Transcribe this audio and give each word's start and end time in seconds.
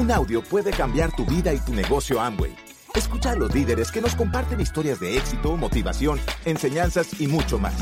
Un 0.00 0.10
audio 0.10 0.42
puede 0.42 0.70
cambiar 0.70 1.14
tu 1.14 1.26
vida 1.26 1.52
y 1.52 1.58
tu 1.58 1.74
negocio 1.74 2.22
Amway. 2.22 2.56
Escucha 2.94 3.32
a 3.32 3.34
los 3.34 3.54
líderes 3.54 3.92
que 3.92 4.00
nos 4.00 4.14
comparten 4.14 4.58
historias 4.58 4.98
de 4.98 5.18
éxito, 5.18 5.58
motivación, 5.58 6.18
enseñanzas 6.46 7.20
y 7.20 7.26
mucho 7.26 7.58
más. 7.58 7.74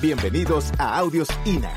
Bienvenidos 0.00 0.72
a 0.78 0.96
Audios 0.96 1.28
INA. 1.44 1.70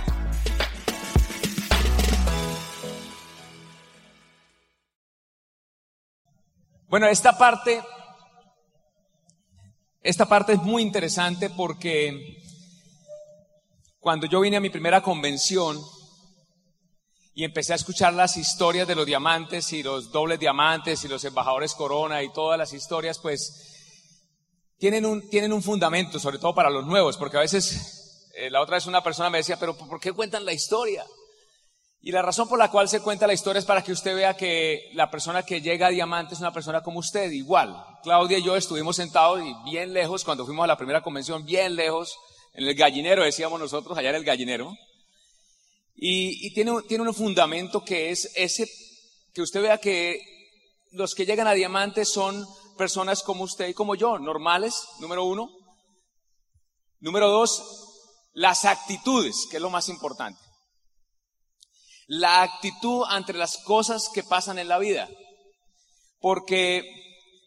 Bueno, 6.88 7.08
esta 7.08 7.38
parte, 7.38 7.84
esta 10.04 10.26
parte 10.26 10.54
es 10.54 10.62
muy 10.62 10.84
interesante 10.84 11.50
porque 11.50 12.38
cuando 14.00 14.26
yo 14.26 14.40
vine 14.40 14.56
a 14.56 14.62
mi 14.62 14.70
primera 14.70 15.04
convención, 15.04 15.78
y 17.34 17.44
empecé 17.44 17.74
a 17.74 17.78
escuchar 17.78 18.14
las 18.14 18.36
historias 18.38 18.88
de 18.88 18.96
los 18.96 19.06
diamantes 19.06 19.72
y 19.74 19.84
los 19.84 20.12
dobles 20.12 20.40
diamantes 20.40 21.04
y 21.04 21.08
los 21.08 21.24
embajadores 21.24 21.74
corona 21.74 22.22
y 22.24 22.34
todas 22.34 22.58
las 22.58 22.74
historias, 22.74 23.20
pues 23.20 23.72
tienen 24.78 25.06
un, 25.06 25.30
tienen 25.30 25.54
un 25.54 25.64
fundamento, 25.64 26.20
sobre 26.20 26.40
todo 26.40 26.54
para 26.54 26.70
los 26.70 26.86
nuevos, 26.86 27.16
porque 27.16 27.38
a 27.38 27.42
veces, 27.42 28.30
eh, 28.36 28.50
la 28.50 28.62
otra 28.62 28.76
vez 28.76 28.88
una 28.88 29.04
persona 29.04 29.30
me 29.30 29.38
decía, 29.38 29.58
pero 29.58 29.78
¿por 29.78 30.00
qué 30.00 30.12
cuentan 30.12 30.44
la 30.44 30.54
historia? 30.54 31.06
Y 32.04 32.12
la 32.12 32.24
razón 32.24 32.50
por 32.50 32.58
la 32.58 32.72
cual 32.72 32.90
se 32.90 33.00
cuenta 33.00 33.28
la 33.28 33.34
historia 33.34 33.60
es 33.60 33.66
para 33.66 33.84
que 33.84 33.92
usted 33.92 34.16
vea 34.16 34.36
que 34.36 34.90
la 34.94 35.12
persona 35.12 35.44
que 35.44 35.62
llega 35.62 35.88
a 35.88 35.92
diamante 35.92 36.34
es 36.34 36.40
una 36.40 36.52
persona 36.52 36.82
como 36.82 36.98
usted, 36.98 37.30
igual. 37.32 37.78
Claudia 38.02 38.40
y 38.40 38.44
yo 38.44 38.56
estuvimos 38.56 38.96
sentados 38.96 39.40
y 39.40 39.54
bien 39.70 39.94
lejos, 39.94 40.26
cuando 40.26 40.46
fuimos 40.46 40.64
a 40.64 40.68
la 40.68 40.78
primera 40.78 41.02
convención, 41.02 41.46
bien 41.46 41.76
lejos, 41.76 42.18
en 42.54 42.68
el 42.68 42.74
gallinero, 42.74 43.24
decíamos 43.24 43.60
nosotros, 43.60 43.96
allá 43.98 44.10
en 44.10 44.16
el 44.16 44.24
gallinero. 44.24 44.76
Y, 46.04 46.52
tiene, 46.56 46.82
tiene 46.88 47.08
un 47.08 47.14
fundamento 47.14 47.86
que 47.86 48.10
es 48.10 48.32
ese, 48.36 48.68
que 49.36 49.44
usted 49.44 49.62
vea 49.62 49.78
que 49.78 50.20
los 50.94 51.14
que 51.14 51.28
llegan 51.28 51.46
a 51.46 51.54
diamante 51.54 52.06
son 52.06 52.44
personas 52.76 53.22
como 53.22 53.44
usted 53.44 53.68
y 53.68 53.76
como 53.76 53.94
yo, 53.94 54.18
normales, 54.18 54.84
número 55.00 55.26
uno. 55.26 55.52
Número 57.02 57.30
dos, 57.30 57.64
las 58.34 58.66
actitudes, 58.66 59.46
que 59.52 59.58
es 59.58 59.62
lo 59.62 59.70
más 59.70 59.90
importante. 59.90 60.42
La 62.08 62.42
actitud 62.42 63.04
ante 63.08 63.34
las 63.34 63.58
cosas 63.60 64.10
que 64.12 64.24
pasan 64.24 64.58
en 64.58 64.70
la 64.70 64.80
vida. 64.80 65.08
Porque 66.20 66.84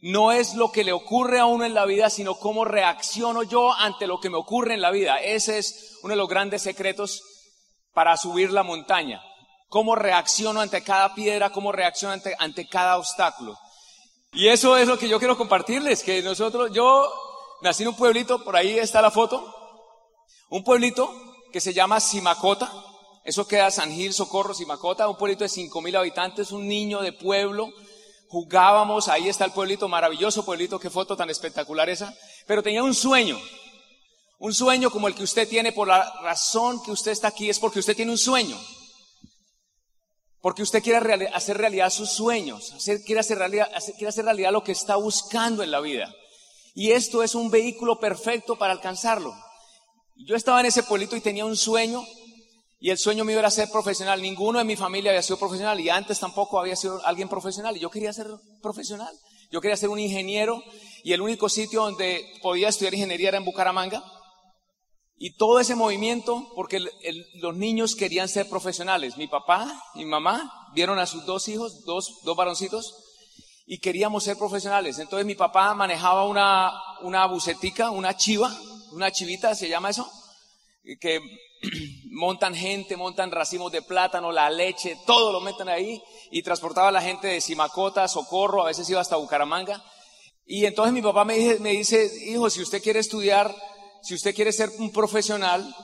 no 0.01 0.31
es 0.31 0.55
lo 0.55 0.71
que 0.71 0.85
le 0.85 0.93
ocurre 0.93 1.41
a 1.41 1.47
uno 1.47 1.65
en 1.65 1.75
la 1.75 1.87
vida, 1.87 2.09
sino 2.09 2.37
cómo 2.37 2.65
reacciono 2.65 3.43
yo 3.43 3.73
ante 3.73 4.07
lo 4.07 4.21
que 4.21 4.31
me 4.31 4.39
ocurre 4.39 4.75
en 4.75 4.81
la 4.81 4.93
vida. 4.93 5.21
Ese 5.21 5.59
es 5.59 5.99
uno 6.05 6.13
de 6.13 6.19
los 6.19 6.29
grandes 6.29 6.63
secretos 6.63 7.34
para 7.95 8.17
subir 8.17 8.51
la 8.53 8.63
montaña. 8.63 9.23
Cómo 9.69 9.95
reacciono 9.95 10.61
ante 10.61 10.83
cada 10.83 11.15
piedra, 11.15 11.51
cómo 11.51 11.73
reacciono 11.73 12.13
ante, 12.13 12.35
ante 12.39 12.69
cada 12.69 12.99
obstáculo. 12.99 13.59
Y 14.33 14.49
eso 14.49 14.77
es 14.77 14.87
lo 14.89 14.99
que 14.99 15.09
yo 15.09 15.19
quiero 15.19 15.39
compartirles, 15.39 16.03
que 16.03 16.21
nosotros, 16.23 16.71
yo 16.73 17.09
nací 17.63 17.85
en 17.85 17.91
un 17.91 17.97
pueblito, 17.97 18.43
por 18.45 18.57
ahí 18.57 18.79
está 18.79 19.01
la 19.01 19.13
foto, 19.13 19.55
un 20.51 20.65
pueblito 20.65 21.15
que 21.53 21.61
se 21.61 21.73
llama 21.73 22.01
Simacota, 22.01 22.71
eso 23.25 23.47
queda 23.47 23.71
San 23.71 23.93
Gil, 23.93 24.13
Socorro, 24.13 24.53
Simacota, 24.53 25.09
un 25.09 25.17
pueblito 25.17 25.45
de 25.45 25.49
cinco 25.49 25.81
mil 25.81 25.95
habitantes, 25.95 26.51
un 26.51 26.67
niño 26.67 27.01
de 27.01 27.13
pueblo, 27.13 27.71
jugábamos, 28.29 29.07
ahí 29.07 29.29
está 29.29 29.45
el 29.45 29.53
pueblito, 29.53 29.89
maravilloso 29.89 30.45
pueblito, 30.45 30.81
qué 30.81 30.91
foto 30.91 31.17
tan 31.17 31.31
espectacular 31.31 31.89
esa, 31.89 32.13
pero 32.47 32.63
tenía 32.63 32.83
un 32.83 32.93
sueño, 32.93 33.39
un 34.45 34.53
sueño 34.53 34.91
como 34.91 35.09
el 35.09 35.15
que 35.15 35.23
usted 35.23 35.49
tiene 35.49 35.73
por 35.73 35.89
la 35.89 36.21
razón 36.21 36.83
que 36.83 36.91
usted 36.91 37.13
está 37.13 37.29
aquí 37.29 37.49
es 37.49 37.59
porque 37.59 37.79
usted 37.79 37.97
tiene 37.97 38.13
un 38.13 38.19
sueño. 38.19 38.61
Porque 40.43 40.63
usted 40.63 40.83
quiere 40.83 40.99
hacer 41.33 41.57
realidad 41.57 41.89
sus 41.89 42.11
sueños, 42.11 42.75
quiere, 43.07 43.21
hacer 43.21 43.39
realidad, 43.39 43.71
quiere 43.97 44.09
hacer 44.09 44.27
realidad 44.27 44.53
lo 44.53 44.63
que 44.63 44.73
está 44.73 44.97
buscando 44.97 45.63
en 45.63 45.71
la 45.71 45.81
vida. 45.81 46.15
Y 46.75 46.91
esto 46.91 47.23
es 47.23 47.35
un 47.35 47.51
vehículo 47.51 47.99
perfecto 47.99 48.59
para 48.59 48.75
alcanzarlo. 48.75 49.35
Yo 50.15 50.37
estaba 50.37 50.61
en 50.61 50.67
ese 50.67 50.83
pueblito 50.83 51.17
y 51.17 51.23
tenía 51.23 51.47
un 51.47 51.57
sueño 51.57 52.05
y 52.81 52.91
el 52.91 52.99
sueño 52.99 53.25
mío 53.25 53.39
era 53.39 53.51
ser 53.51 53.71
profesional. 53.71 54.21
Ninguno 54.21 54.59
de 54.59 54.67
mi 54.67 54.77
familia 54.77 55.11
había 55.11 55.23
sido 55.23 55.39
profesional 55.39 55.81
y 55.81 55.89
antes 55.89 56.21
tampoco 56.21 56.61
había 56.61 56.77
sido 56.77 57.01
alguien 57.07 57.31
profesional. 57.31 57.79
Y 57.79 57.81
yo 57.81 57.89
quería 57.89 58.13
ser 58.13 58.27
profesional. 58.61 59.19
Yo 59.51 59.63
quería 59.63 59.79
ser 59.79 59.89
un 59.89 60.01
ingeniero 60.01 60.63
y 61.03 61.15
el 61.15 61.23
único 61.23 61.49
sitio 61.49 61.83
donde 61.83 62.27
podía 62.43 62.69
estudiar 62.69 62.93
ingeniería 62.93 63.29
era 63.29 63.39
en 63.39 63.47
Bucaramanga. 63.47 64.05
Y 65.17 65.37
todo 65.37 65.61
ese 65.61 65.77
movimiento, 65.77 66.51
porque 66.57 66.81
los 67.35 67.57
niños 67.57 67.95
querían 67.95 68.29
ser 68.29 68.49
profesionales. 68.49 69.17
Mi 69.17 69.29
papá 69.29 69.81
mi 69.95 70.05
mamá 70.05 70.51
vieron 70.75 70.99
a 70.99 71.07
sus 71.07 71.25
dos 71.25 71.49
hijos, 71.49 71.85
dos, 71.85 72.21
dos 72.25 72.37
varoncitos, 72.37 73.05
y 73.67 73.79
queríamos 73.79 74.25
ser 74.25 74.37
profesionales. 74.37 74.99
Entonces 74.99 75.25
mi 75.25 75.35
papá 75.35 75.73
manejaba 75.75 76.27
una, 76.27 76.73
una 77.03 77.27
bucetica, 77.27 77.91
una 77.91 78.17
chiva, 78.17 78.55
una 78.93 79.11
chivita, 79.11 79.55
se 79.55 79.69
llama 79.69 79.91
eso, 79.91 80.11
que 81.01 81.21
montan 82.11 82.55
gente, 82.55 82.97
montan 82.97 83.31
racimos 83.31 83.73
de 83.73 83.83
plátano, 83.83 84.33
la 84.33 84.51
leche, 84.51 84.99
todo 85.07 85.33
lo 85.33 85.41
meten 85.41 85.69
ahí, 85.69 86.03
y 86.31 86.43
transportaba 86.43 86.89
a 86.89 86.93
la 86.93 87.03
gente 87.03 87.29
de 87.29 87.41
Simacota, 87.41 88.09
Socorro, 88.09 88.63
a 88.63 88.67
veces 88.67 88.89
iba 88.91 89.01
hasta 89.01 89.17
Bucaramanga. 89.17 89.83
Y 90.47 90.67
entonces 90.67 90.93
mi 90.93 91.01
papá 91.01 91.25
me 91.25 91.37
dice, 91.37 91.59
me 91.61 91.71
dice, 91.71 92.11
hijo, 92.27 92.51
si 92.51 92.61
usted 92.61 92.83
quiere 92.83 93.01
estudiar 93.01 93.55
si 94.05 94.15
usted 94.15 94.35
quiere 94.35 94.53
ser 94.53 94.71
un 94.79 94.93
profesional, 94.93 95.75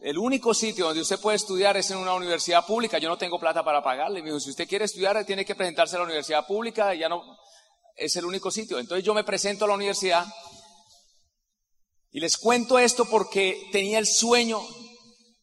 el 0.00 0.18
único 0.18 0.52
sitio 0.54 0.86
donde 0.86 1.02
usted 1.02 1.20
puede 1.20 1.36
estudiar 1.36 1.76
es 1.76 1.88
en 1.92 1.98
una 1.98 2.14
universidad 2.14 2.66
pública. 2.66 2.98
Yo 2.98 3.08
no 3.08 3.16
tengo 3.16 3.38
plata 3.38 3.62
para 3.62 3.80
pagarle. 3.80 4.22
Me 4.22 4.26
dijo, 4.26 4.40
si 4.40 4.50
usted 4.50 4.66
quiere 4.66 4.86
estudiar, 4.86 5.24
tiene 5.24 5.44
que 5.44 5.54
presentarse 5.54 5.94
a 5.94 6.00
la 6.00 6.06
universidad 6.06 6.44
pública. 6.48 6.92
Ya 6.96 7.08
no, 7.08 7.22
es 7.94 8.16
el 8.16 8.24
único 8.24 8.50
sitio. 8.50 8.80
Entonces 8.80 9.04
yo 9.04 9.14
me 9.14 9.22
presento 9.22 9.66
a 9.66 9.68
la 9.68 9.74
universidad 9.74 10.26
y 12.10 12.18
les 12.18 12.36
cuento 12.36 12.76
esto 12.76 13.04
porque 13.04 13.68
tenía 13.70 14.00
el 14.00 14.06
sueño, 14.08 14.60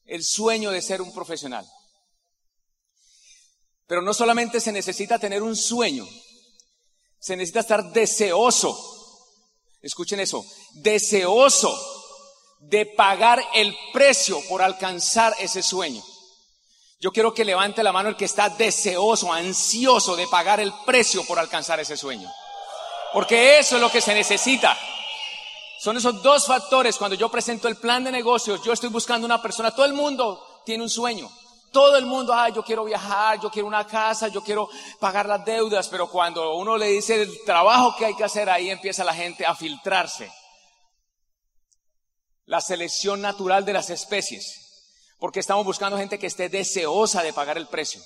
el 0.03 0.21
sueño 0.25 0.71
de 0.71 0.81
ser 0.81 1.01
un 1.01 1.13
profesional. 1.13 1.65
Pero 3.85 4.01
no 4.01 4.13
solamente 4.13 4.59
se 4.59 4.73
necesita 4.73 5.17
tener 5.17 5.41
un 5.41 5.55
sueño, 5.55 6.05
se 7.19 7.37
necesita 7.37 7.61
estar 7.61 7.93
deseoso. 7.93 8.77
Escuchen 9.81 10.19
eso, 10.19 10.45
deseoso 10.73 11.96
de 12.59 12.85
pagar 12.85 13.43
el 13.53 13.75
precio 13.93 14.39
por 14.49 14.61
alcanzar 14.61 15.33
ese 15.39 15.61
sueño. 15.61 16.03
Yo 16.99 17.11
quiero 17.11 17.33
que 17.33 17.45
levante 17.45 17.83
la 17.83 17.91
mano 17.91 18.09
el 18.09 18.15
que 18.15 18.25
está 18.25 18.49
deseoso, 18.49 19.31
ansioso 19.31 20.15
de 20.15 20.27
pagar 20.27 20.59
el 20.59 20.73
precio 20.85 21.23
por 21.25 21.37
alcanzar 21.37 21.79
ese 21.79 21.95
sueño. 21.95 22.31
Porque 23.13 23.59
eso 23.59 23.75
es 23.75 23.81
lo 23.81 23.91
que 23.91 24.01
se 24.01 24.15
necesita. 24.15 24.77
Son 25.79 25.95
esos 25.95 26.23
dos 26.23 26.47
factores. 26.47 26.97
Cuando 26.97 27.15
yo 27.15 27.29
presento 27.29 27.67
el 27.67 27.77
plan 27.77 28.03
de 28.03 28.11
negocios, 28.11 28.63
yo 28.63 28.73
estoy 28.73 28.89
buscando 28.89 29.25
una 29.25 29.41
persona. 29.41 29.69
Todo 29.71 29.85
el 29.85 29.93
mundo 29.93 30.61
tiene 30.65 30.83
un 30.83 30.89
sueño. 30.89 31.29
Todo 31.71 31.97
el 31.97 32.07
mundo, 32.07 32.33
ah, 32.33 32.49
yo 32.49 32.63
quiero 32.63 32.83
viajar, 32.83 33.39
yo 33.39 33.51
quiero 33.51 33.67
una 33.67 33.85
casa, 33.85 34.29
yo 34.29 34.41
quiero 34.41 34.67
pagar 34.99 35.27
las 35.27 35.45
deudas. 35.45 35.87
Pero 35.89 36.09
cuando 36.09 36.55
uno 36.55 36.75
le 36.77 36.87
dice 36.87 37.21
el 37.21 37.43
trabajo 37.45 37.95
que 37.95 38.05
hay 38.05 38.15
que 38.15 38.23
hacer, 38.23 38.49
ahí 38.49 38.71
empieza 38.71 39.03
la 39.03 39.13
gente 39.13 39.45
a 39.45 39.53
filtrarse 39.53 40.31
la 42.47 42.61
selección 42.61 43.21
natural 43.21 43.65
de 43.65 43.73
las 43.73 43.89
especies, 43.89 44.95
porque 45.19 45.41
estamos 45.41 45.65
buscando 45.65 45.97
gente 45.97 46.17
que 46.17 46.27
esté 46.27 46.49
deseosa 46.49 47.21
de 47.21 47.33
pagar 47.33 47.57
el 47.57 47.67
precio. 47.67 48.01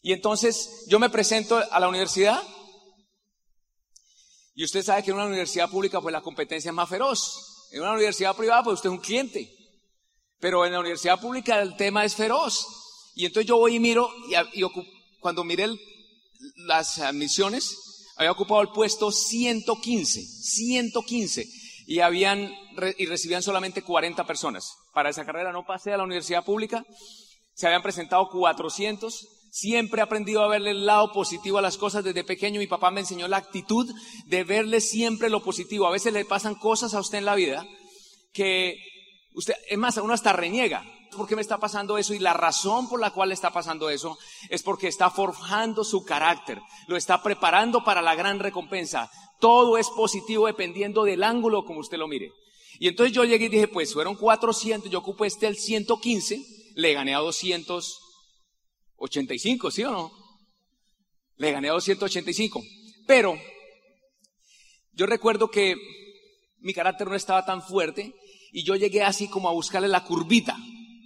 Y 0.00 0.12
entonces 0.12 0.84
yo 0.86 0.98
me 1.00 1.10
presento 1.10 1.56
a 1.70 1.80
la 1.80 1.88
universidad 1.88 2.40
y 4.54 4.64
usted 4.64 4.84
sabe 4.84 5.02
que 5.02 5.10
en 5.10 5.16
una 5.16 5.26
universidad 5.26 5.68
pública 5.68 6.00
pues 6.00 6.12
la 6.12 6.22
competencia 6.22 6.70
es 6.70 6.74
más 6.74 6.88
feroz. 6.88 7.68
En 7.72 7.82
una 7.82 7.92
universidad 7.92 8.36
privada 8.36 8.62
pues 8.62 8.74
usted 8.74 8.90
es 8.90 8.96
un 8.96 9.02
cliente. 9.02 9.52
Pero 10.38 10.64
en 10.64 10.72
la 10.72 10.80
universidad 10.80 11.20
pública 11.20 11.60
el 11.60 11.76
tema 11.76 12.04
es 12.04 12.14
feroz. 12.14 12.64
Y 13.16 13.26
entonces 13.26 13.48
yo 13.48 13.58
voy 13.58 13.74
y 13.74 13.80
miro 13.80 14.08
y, 14.52 14.62
cuando 15.18 15.42
miré 15.42 15.68
las 16.58 16.98
admisiones 17.00 17.76
había 18.16 18.30
ocupado 18.30 18.62
el 18.62 18.68
puesto 18.68 19.10
115, 19.10 20.22
115 20.22 21.55
y 21.86 22.00
habían 22.00 22.52
y 22.98 23.06
recibían 23.06 23.42
solamente 23.42 23.82
40 23.82 24.24
personas. 24.24 24.76
Para 24.92 25.10
esa 25.10 25.24
carrera 25.24 25.52
no 25.52 25.64
pasé 25.64 25.92
a 25.92 25.96
la 25.96 26.04
universidad 26.04 26.44
pública, 26.44 26.84
se 27.54 27.66
habían 27.66 27.82
presentado 27.82 28.28
400. 28.28 29.28
Siempre 29.50 30.00
he 30.00 30.02
aprendido 30.02 30.42
a 30.42 30.48
verle 30.48 30.72
el 30.72 30.84
lado 30.84 31.12
positivo 31.12 31.56
a 31.56 31.62
las 31.62 31.78
cosas 31.78 32.04
desde 32.04 32.24
pequeño. 32.24 32.60
Mi 32.60 32.66
papá 32.66 32.90
me 32.90 33.00
enseñó 33.00 33.26
la 33.28 33.38
actitud 33.38 33.90
de 34.26 34.44
verle 34.44 34.82
siempre 34.82 35.30
lo 35.30 35.42
positivo. 35.42 35.86
A 35.86 35.92
veces 35.92 36.12
le 36.12 36.26
pasan 36.26 36.56
cosas 36.56 36.92
a 36.92 37.00
usted 37.00 37.18
en 37.18 37.24
la 37.24 37.34
vida 37.34 37.66
que 38.34 38.76
usted, 39.32 39.54
es 39.70 39.78
más, 39.78 39.96
uno 39.96 40.12
hasta 40.12 40.34
reniega. 40.34 40.84
¿Por 41.16 41.26
qué 41.26 41.36
me 41.36 41.40
está 41.40 41.56
pasando 41.56 41.96
eso? 41.96 42.12
Y 42.12 42.18
la 42.18 42.34
razón 42.34 42.90
por 42.90 43.00
la 43.00 43.12
cual 43.12 43.30
le 43.30 43.34
está 43.34 43.50
pasando 43.50 43.88
eso 43.88 44.18
es 44.50 44.62
porque 44.62 44.88
está 44.88 45.08
forjando 45.08 45.84
su 45.84 46.04
carácter, 46.04 46.60
lo 46.88 46.96
está 46.96 47.22
preparando 47.22 47.82
para 47.82 48.02
la 48.02 48.14
gran 48.14 48.38
recompensa. 48.38 49.10
Todo 49.40 49.78
es 49.78 49.88
positivo 49.90 50.46
dependiendo 50.46 51.04
del 51.04 51.22
ángulo 51.22 51.64
como 51.64 51.78
usted 51.80 51.98
lo 51.98 52.08
mire. 52.08 52.32
Y 52.78 52.88
entonces 52.88 53.14
yo 53.14 53.24
llegué 53.24 53.46
y 53.46 53.48
dije, 53.48 53.68
pues 53.68 53.94
fueron 53.94 54.16
400, 54.16 54.90
yo 54.90 54.98
ocupo 54.98 55.24
este 55.24 55.46
el 55.46 55.56
115, 55.56 56.44
le 56.74 56.92
gané 56.92 57.14
a 57.14 57.18
285, 57.18 59.70
¿sí 59.70 59.84
o 59.84 59.90
no? 59.90 60.12
Le 61.36 61.52
gané 61.52 61.68
a 61.68 61.72
285. 61.72 62.62
Pero 63.06 63.38
yo 64.92 65.06
recuerdo 65.06 65.50
que 65.50 65.76
mi 66.58 66.74
carácter 66.74 67.08
no 67.08 67.14
estaba 67.14 67.44
tan 67.44 67.62
fuerte 67.62 68.14
y 68.52 68.64
yo 68.64 68.76
llegué 68.76 69.02
así 69.02 69.28
como 69.28 69.48
a 69.48 69.52
buscarle 69.52 69.88
la 69.88 70.04
curvita, 70.04 70.56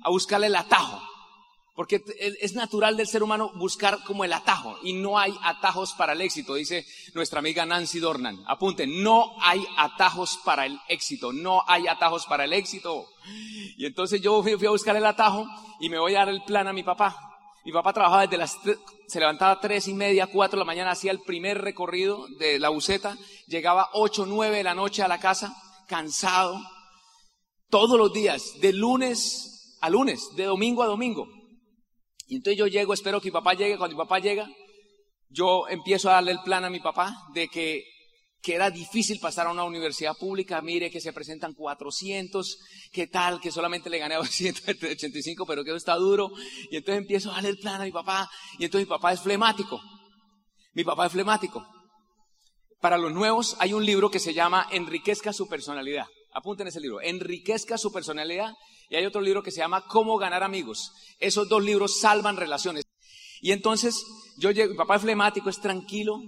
a 0.03 0.11
buscarle 0.11 0.47
el 0.47 0.57
atajo. 0.57 1.10
Porque 1.75 2.03
es 2.41 2.55
natural 2.55 2.97
del 2.97 3.07
ser 3.07 3.23
humano 3.23 3.53
buscar 3.55 4.03
como 4.05 4.25
el 4.25 4.33
atajo 4.33 4.77
y 4.83 4.93
no 4.93 5.19
hay 5.19 5.35
atajos 5.43 5.95
para 5.95 6.13
el 6.13 6.21
éxito, 6.21 6.55
dice 6.55 6.85
nuestra 7.15 7.39
amiga 7.39 7.65
Nancy 7.65 8.01
Dornan. 8.01 8.43
Apunten, 8.47 9.03
no 9.03 9.33
hay 9.41 9.65
atajos 9.77 10.39
para 10.45 10.67
el 10.67 10.79
éxito, 10.89 11.33
no 11.33 11.63
hay 11.67 11.87
atajos 11.87 12.27
para 12.27 12.45
el 12.45 12.53
éxito. 12.53 13.07
Y 13.77 13.87
entonces 13.87 14.21
yo 14.21 14.43
fui, 14.43 14.53
a 14.53 14.71
buscar 14.71 14.97
el 14.97 15.07
atajo 15.07 15.47
y 15.81 15.89
me 15.89 15.99
voy 15.99 16.15
a 16.15 16.21
dar 16.21 16.29
el 16.29 16.43
plan 16.43 16.67
a 16.67 16.73
mi 16.73 16.83
papá. 16.83 17.17
Mi 17.65 17.73
papá 17.73 17.93
trabajaba 17.93 18.23
desde 18.23 18.39
las, 18.39 18.59
se 19.07 19.21
levantaba 19.21 19.61
tres 19.61 19.87
y 19.89 19.95
media, 19.95 20.27
cuatro 20.27 20.59
de 20.59 20.61
la 20.61 20.67
mañana, 20.67 20.93
hacía 20.93 21.13
el 21.13 21.21
primer 21.21 21.61
recorrido 21.61 22.27
de 22.39 22.59
la 22.59 22.71
buceta, 22.71 23.17
llegaba 23.47 23.91
ocho, 23.93 24.27
nueve 24.27 24.59
de 24.59 24.65
la 24.65 24.75
noche 24.75 25.03
a 25.03 25.09
la 25.09 25.21
casa, 25.21 25.55
cansado, 25.87 26.61
todos 27.69 27.99
los 27.99 28.13
días, 28.13 28.61
de 28.61 28.73
lunes 28.73 29.79
a 29.81 29.89
lunes, 29.89 30.31
de 30.37 30.45
domingo 30.45 30.83
a 30.83 30.87
domingo. 30.87 31.29
Y 32.31 32.37
entonces 32.37 32.57
yo 32.57 32.69
llego, 32.69 32.95
espero 32.95 33.21
que 33.21 33.27
mi 33.27 33.33
papá 33.33 33.55
llegue. 33.55 33.77
Cuando 33.77 33.97
mi 33.97 34.03
papá 34.03 34.21
llega, 34.21 34.49
yo 35.31 35.67
empiezo 35.69 36.09
a 36.09 36.13
darle 36.13 36.31
el 36.31 36.41
plan 36.43 36.65
a 36.65 36.71
mi 36.71 36.79
papá 36.79 37.13
de 37.35 37.49
que, 37.49 37.83
que 38.41 38.55
era 38.55 38.71
difícil 38.71 39.19
pasar 39.19 39.49
a 39.49 39.51
una 39.51 39.65
universidad 39.65 40.17
pública. 40.17 40.63
Mire 40.63 40.93
que 40.93 41.01
se 41.01 41.13
presentan 41.13 41.55
400, 41.55 42.59
que 42.93 43.09
tal, 43.09 43.41
que 43.41 43.51
solamente 43.51 43.91
le 43.91 43.99
gané 43.99 44.15
a 44.15 44.19
285, 44.19 45.45
pero 45.45 45.65
que 45.65 45.71
eso 45.71 45.77
está 45.77 45.97
duro. 45.97 46.31
Y 46.71 46.77
entonces 46.77 47.03
empiezo 47.03 47.33
a 47.33 47.35
darle 47.35 47.49
el 47.49 47.59
plan 47.59 47.81
a 47.81 47.85
mi 47.85 47.91
papá. 47.91 48.31
Y 48.61 48.65
entonces 48.65 48.87
mi 48.87 48.91
papá 48.91 49.13
es 49.13 49.21
flemático. 49.21 49.81
Mi 50.75 50.85
papá 50.85 51.07
es 51.07 51.13
flemático. 51.13 51.67
Para 52.81 52.97
los 52.97 53.13
nuevos 53.13 53.57
hay 53.59 53.73
un 53.73 53.85
libro 53.85 54.09
que 54.09 54.21
se 54.21 54.35
llama 54.35 54.69
Enriquezca 54.71 55.33
su 55.33 55.49
personalidad. 55.49 56.07
Apunten 56.33 56.69
ese 56.69 56.79
libro. 56.79 57.01
Enriquezca 57.01 57.77
su 57.77 57.91
personalidad 57.91 58.55
y 58.91 58.97
hay 58.97 59.07
otro 59.07 59.21
libro 59.21 59.43
que 59.43 59.53
se 59.53 59.59
llama 59.59 59.87
Cómo 59.87 60.19
ganar 60.19 60.43
amigos. 60.43 60.93
Esos 61.21 61.49
dos 61.49 61.63
libros 61.63 62.01
salvan 62.01 62.37
relaciones. 62.37 62.85
Y 63.41 63.53
entonces 63.53 64.05
yo 64.37 64.51
llego, 64.51 64.73
mi 64.73 64.77
papá 64.77 64.97
es 64.97 65.03
flemático, 65.03 65.49
es 65.49 65.61
tranquilo, 65.61 66.21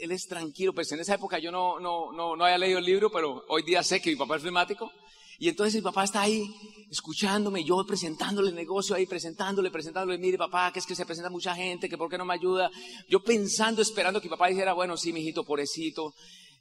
él, 0.00 0.10
es 0.10 0.26
tranquilo, 0.26 0.72
pues 0.72 0.90
en 0.90 0.98
esa 0.98 1.14
época 1.14 1.38
yo 1.38 1.52
no, 1.52 1.78
no, 1.78 2.12
no, 2.12 2.34
no 2.34 2.44
había 2.44 2.58
leído 2.58 2.78
el 2.78 2.86
libro, 2.86 3.10
pero 3.10 3.44
hoy 3.48 3.62
día 3.62 3.82
sé 3.82 4.00
que 4.00 4.10
mi 4.10 4.16
papá 4.16 4.36
es 4.36 4.42
flemático. 4.42 4.90
Y 5.38 5.50
entonces 5.50 5.74
mi 5.74 5.82
papá 5.82 6.04
está 6.04 6.22
ahí 6.22 6.50
escuchándome, 6.90 7.62
yo 7.62 7.84
presentándole 7.86 8.48
el 8.48 8.54
negocio 8.54 8.96
ahí, 8.96 9.04
presentándole, 9.04 9.70
presentándole, 9.70 10.18
mire 10.18 10.38
papá, 10.38 10.72
que 10.72 10.78
es 10.78 10.86
que 10.86 10.94
se 10.94 11.04
presenta 11.04 11.28
mucha 11.28 11.54
gente, 11.54 11.90
que 11.90 11.98
por 11.98 12.08
qué 12.08 12.16
no 12.16 12.24
me 12.24 12.32
ayuda. 12.32 12.70
Yo 13.10 13.22
pensando, 13.22 13.82
esperando 13.82 14.22
que 14.22 14.28
mi 14.28 14.30
papá 14.30 14.48
dijera, 14.48 14.72
bueno, 14.72 14.96
sí, 14.96 15.12
mijito, 15.12 15.44
pobrecito, 15.44 16.14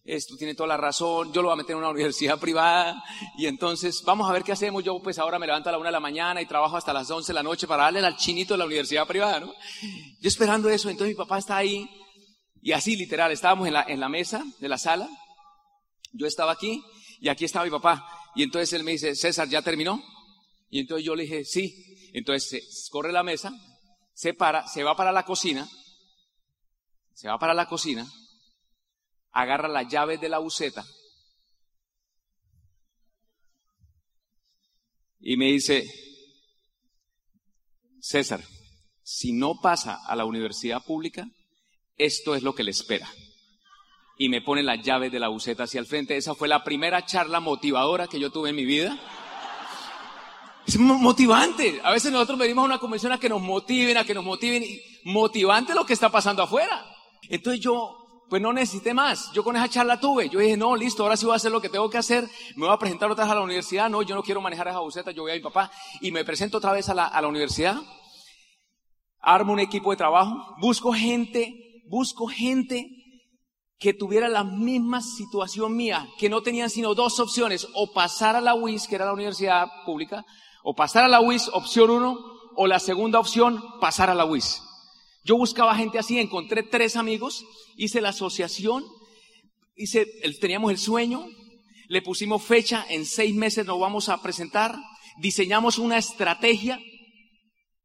esto 0.05 0.37
tiene 0.37 0.53
toda 0.53 0.67
la 0.67 0.77
razón, 0.77 1.33
yo 1.33 1.41
lo 1.41 1.47
voy 1.47 1.53
a 1.53 1.57
meter 1.57 1.71
en 1.71 1.79
una 1.79 1.89
universidad 1.91 2.39
privada 2.39 3.03
y 3.37 3.47
entonces 3.47 4.03
vamos 4.05 4.29
a 4.29 4.33
ver 4.33 4.43
qué 4.43 4.51
hacemos. 4.51 4.83
Yo 4.83 5.01
pues 5.01 5.17
ahora 5.17 5.39
me 5.39 5.47
levanto 5.47 5.69
a 5.69 5.71
la 5.71 5.79
una 5.79 5.87
de 5.87 5.93
la 5.93 5.99
mañana 5.99 6.41
y 6.41 6.45
trabajo 6.45 6.77
hasta 6.77 6.93
las 6.93 7.09
once 7.09 7.31
de 7.31 7.33
la 7.33 7.43
noche 7.43 7.67
para 7.67 7.83
darle 7.83 7.99
al 8.05 8.15
chinito 8.15 8.53
de 8.53 8.59
la 8.59 8.65
universidad 8.65 9.07
privada, 9.07 9.39
¿no? 9.39 9.53
Yo 10.21 10.27
esperando 10.27 10.69
eso, 10.69 10.89
entonces 10.89 11.15
mi 11.15 11.17
papá 11.17 11.39
está 11.39 11.57
ahí 11.57 11.89
y 12.61 12.71
así 12.71 12.95
literal, 12.95 13.31
estábamos 13.31 13.67
en 13.67 13.73
la, 13.73 13.83
en 13.87 13.99
la 13.99 14.09
mesa 14.09 14.45
de 14.59 14.69
la 14.69 14.77
sala, 14.77 15.09
yo 16.13 16.27
estaba 16.27 16.51
aquí 16.51 16.83
y 17.19 17.29
aquí 17.29 17.45
estaba 17.45 17.65
mi 17.65 17.71
papá 17.71 18.07
y 18.35 18.43
entonces 18.43 18.73
él 18.73 18.83
me 18.83 18.91
dice, 18.91 19.15
César, 19.15 19.49
¿ya 19.49 19.63
terminó? 19.63 20.03
Y 20.69 20.81
entonces 20.81 21.05
yo 21.05 21.15
le 21.15 21.23
dije, 21.23 21.45
sí. 21.45 21.73
Entonces 22.13 22.87
corre 22.91 23.11
la 23.11 23.23
mesa, 23.23 23.51
se 24.13 24.33
para, 24.33 24.67
se 24.67 24.83
va 24.83 24.95
para 24.95 25.11
la 25.11 25.25
cocina, 25.25 25.67
se 27.13 27.27
va 27.27 27.37
para 27.37 27.53
la 27.53 27.67
cocina 27.67 28.07
agarra 29.35 29.67
las 29.67 29.87
llaves 29.87 30.19
de 30.19 30.29
la 30.29 30.39
buceta 30.39 30.83
y 35.19 35.37
me 35.37 35.47
dice, 35.47 35.83
César, 37.99 38.41
si 39.03 39.33
no 39.33 39.59
pasa 39.59 39.99
a 40.05 40.15
la 40.15 40.23
universidad 40.23 40.83
pública, 40.83 41.27
esto 41.97 42.35
es 42.35 42.43
lo 42.43 42.53
que 42.53 42.63
le 42.63 42.71
espera. 42.71 43.09
Y 44.17 44.29
me 44.29 44.41
pone 44.41 44.63
las 44.63 44.83
llaves 44.83 45.11
de 45.11 45.19
la 45.19 45.27
buceta 45.27 45.63
hacia 45.63 45.79
el 45.79 45.87
frente. 45.87 46.15
Esa 46.15 46.35
fue 46.35 46.47
la 46.47 46.63
primera 46.63 47.05
charla 47.05 47.39
motivadora 47.39 48.07
que 48.07 48.19
yo 48.19 48.31
tuve 48.31 48.51
en 48.51 48.55
mi 48.55 48.65
vida. 48.65 48.97
Es 50.67 50.77
motivante. 50.77 51.81
A 51.83 51.91
veces 51.91 52.11
nosotros 52.11 52.37
venimos 52.37 52.61
a 52.61 52.65
una 52.65 52.79
convención 52.79 53.11
a 53.11 53.19
que 53.19 53.27
nos 53.27 53.41
motiven, 53.41 53.97
a 53.97 54.05
que 54.05 54.13
nos 54.13 54.23
motiven. 54.23 54.63
Y 54.63 54.79
motivante 55.05 55.73
lo 55.73 55.85
que 55.85 55.93
está 55.93 56.09
pasando 56.09 56.43
afuera. 56.43 56.85
Entonces 57.29 57.61
yo 57.61 58.04
pues 58.29 58.41
no 58.41 58.51
necesité 58.53 58.93
más. 58.93 59.31
Yo 59.33 59.43
con 59.43 59.55
esa 59.55 59.69
charla 59.69 59.99
tuve. 59.99 60.29
Yo 60.29 60.39
dije, 60.39 60.57
no, 60.57 60.75
listo, 60.75 61.03
ahora 61.03 61.17
sí 61.17 61.25
voy 61.25 61.33
a 61.33 61.37
hacer 61.37 61.51
lo 61.51 61.61
que 61.61 61.69
tengo 61.69 61.89
que 61.89 61.97
hacer. 61.97 62.27
Me 62.55 62.65
voy 62.65 62.73
a 62.73 62.79
presentar 62.79 63.09
otra 63.11 63.25
vez 63.25 63.31
a 63.31 63.35
la 63.35 63.41
universidad. 63.41 63.89
No, 63.89 64.01
yo 64.01 64.15
no 64.15 64.23
quiero 64.23 64.41
manejar 64.41 64.67
esa 64.67 64.79
buceta, 64.79 65.11
yo 65.11 65.23
voy 65.23 65.31
a 65.31 65.35
mi 65.35 65.41
papá. 65.41 65.71
Y 66.01 66.11
me 66.11 66.25
presento 66.25 66.57
otra 66.57 66.71
vez 66.71 66.89
a 66.89 66.93
la, 66.93 67.05
a 67.05 67.21
la 67.21 67.27
universidad. 67.27 67.77
Armo 69.21 69.53
un 69.53 69.59
equipo 69.59 69.91
de 69.91 69.97
trabajo. 69.97 70.55
Busco 70.59 70.93
gente, 70.93 71.83
busco 71.87 72.27
gente 72.27 72.89
que 73.77 73.93
tuviera 73.93 74.29
la 74.29 74.43
misma 74.43 75.01
situación 75.01 75.75
mía, 75.75 76.07
que 76.17 76.29
no 76.29 76.41
tenían 76.41 76.69
sino 76.69 76.95
dos 76.95 77.19
opciones, 77.19 77.67
o 77.73 77.91
pasar 77.91 78.35
a 78.35 78.41
la 78.41 78.55
UIS, 78.55 78.87
que 78.87 78.95
era 78.95 79.05
la 79.05 79.13
universidad 79.13 79.67
pública, 79.85 80.25
o 80.63 80.73
pasar 80.73 81.03
a 81.03 81.07
la 81.07 81.21
UIS, 81.21 81.49
opción 81.53 81.89
uno, 81.89 82.17
o 82.55 82.67
la 82.67 82.79
segunda 82.79 83.19
opción, 83.19 83.61
pasar 83.79 84.09
a 84.09 84.15
la 84.15 84.25
UIS. 84.25 84.64
Yo 85.25 85.37
buscaba 85.37 85.75
gente 85.75 85.97
así, 85.97 86.19
encontré 86.19 86.61
tres 86.61 86.95
amigos, 86.95 87.45
hice 87.75 87.99
la 87.99 88.09
asociación, 88.09 88.85
hice, 89.75 90.05
teníamos 90.39 90.69
el 90.69 90.77
sueño, 90.77 91.25
le 91.87 92.03
pusimos 92.03 92.43
fecha, 92.43 92.85
en 92.89 93.07
seis 93.07 93.33
meses 93.33 93.65
nos 93.65 93.79
vamos 93.79 94.07
a 94.07 94.21
presentar, 94.21 94.77
diseñamos 95.17 95.79
una 95.79 95.97
estrategia, 95.97 96.79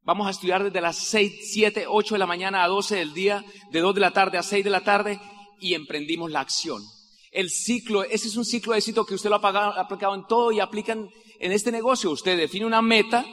vamos 0.03 0.27
a 0.27 0.29
estudiar 0.29 0.63
desde 0.63 0.81
las 0.81 0.97
seis, 0.97 1.51
siete, 1.51 1.85
ocho 1.87 2.13
de 2.13 2.19
la 2.19 2.27
mañana 2.27 2.63
a 2.63 2.67
doce 2.67 2.97
del 2.97 3.15
día, 3.15 3.43
de 3.71 3.79
dos 3.79 3.95
de 3.95 4.01
la 4.01 4.11
tarde 4.11 4.37
a 4.37 4.43
seis 4.43 4.63
de 4.63 4.69
la 4.69 4.83
tarde, 4.83 5.19
y 5.59 5.73
emprendimos 5.73 6.29
la 6.29 6.41
acción. 6.41 6.83
El 7.31 7.49
ciclo, 7.49 8.03
ese 8.03 8.27
es 8.27 8.35
un 8.35 8.45
ciclo 8.45 8.73
de 8.73 8.79
éxito 8.79 9.03
que 9.03 9.15
usted 9.15 9.31
lo 9.31 9.43
ha 9.43 9.79
aplicado 9.81 10.13
en 10.13 10.27
todo 10.27 10.51
y 10.51 10.59
aplican 10.59 11.09
en 11.39 11.51
este 11.51 11.71
negocio. 11.71 12.11
Usted 12.11 12.37
define 12.37 12.67
una 12.67 12.83
meta, 12.83 13.25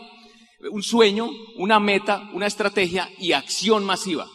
un 0.71 0.83
sueño, 0.83 1.29
una 1.57 1.79
meta, 1.81 2.29
una 2.33 2.47
estrategia 2.47 3.09
y 3.19 3.33
acción 3.33 3.85
masiva. 3.85 4.27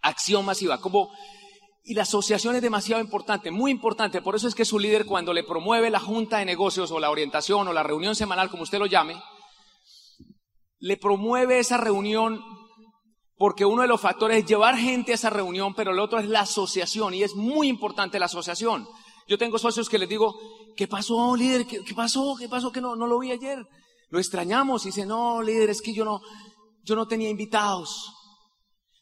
Acción 0.00 0.44
masiva. 0.44 0.80
Como, 0.80 1.10
y 1.84 1.94
la 1.94 2.02
asociación 2.02 2.56
es 2.56 2.62
demasiado 2.62 3.02
importante, 3.02 3.50
muy 3.50 3.70
importante. 3.70 4.22
Por 4.22 4.36
eso 4.36 4.48
es 4.48 4.54
que 4.54 4.64
su 4.64 4.78
líder 4.78 5.06
cuando 5.06 5.32
le 5.32 5.44
promueve 5.44 5.90
la 5.90 6.00
junta 6.00 6.38
de 6.38 6.44
negocios 6.44 6.90
o 6.90 7.00
la 7.00 7.10
orientación 7.10 7.68
o 7.68 7.72
la 7.72 7.82
reunión 7.82 8.14
semanal, 8.14 8.50
como 8.50 8.62
usted 8.62 8.78
lo 8.78 8.86
llame, 8.86 9.20
le 10.78 10.96
promueve 10.96 11.58
esa 11.58 11.76
reunión 11.76 12.42
porque 13.38 13.66
uno 13.66 13.82
de 13.82 13.88
los 13.88 14.00
factores 14.00 14.38
es 14.38 14.46
llevar 14.46 14.76
gente 14.76 15.12
a 15.12 15.16
esa 15.16 15.28
reunión, 15.28 15.74
pero 15.74 15.90
el 15.90 15.98
otro 15.98 16.18
es 16.18 16.26
la 16.26 16.40
asociación 16.40 17.12
y 17.12 17.22
es 17.22 17.34
muy 17.34 17.68
importante 17.68 18.18
la 18.18 18.26
asociación. 18.26 18.88
Yo 19.28 19.36
tengo 19.36 19.58
socios 19.58 19.88
que 19.88 19.98
les 19.98 20.08
digo, 20.08 20.34
¿qué 20.74 20.88
pasó, 20.88 21.36
líder? 21.36 21.66
¿Qué, 21.66 21.94
pasó? 21.94 22.34
¿Qué 22.38 22.48
pasó 22.48 22.72
que 22.72 22.80
no, 22.80 22.96
no 22.96 23.06
lo 23.06 23.18
vi 23.18 23.32
ayer? 23.32 23.58
Lo 24.08 24.18
extrañamos 24.18 24.84
y 24.84 24.88
dice, 24.88 25.04
no, 25.04 25.42
líder, 25.42 25.70
es 25.70 25.82
que 25.82 25.92
yo 25.92 26.04
no, 26.04 26.20
yo 26.84 26.94
no 26.94 27.06
tenía 27.08 27.28
invitados. 27.28 28.12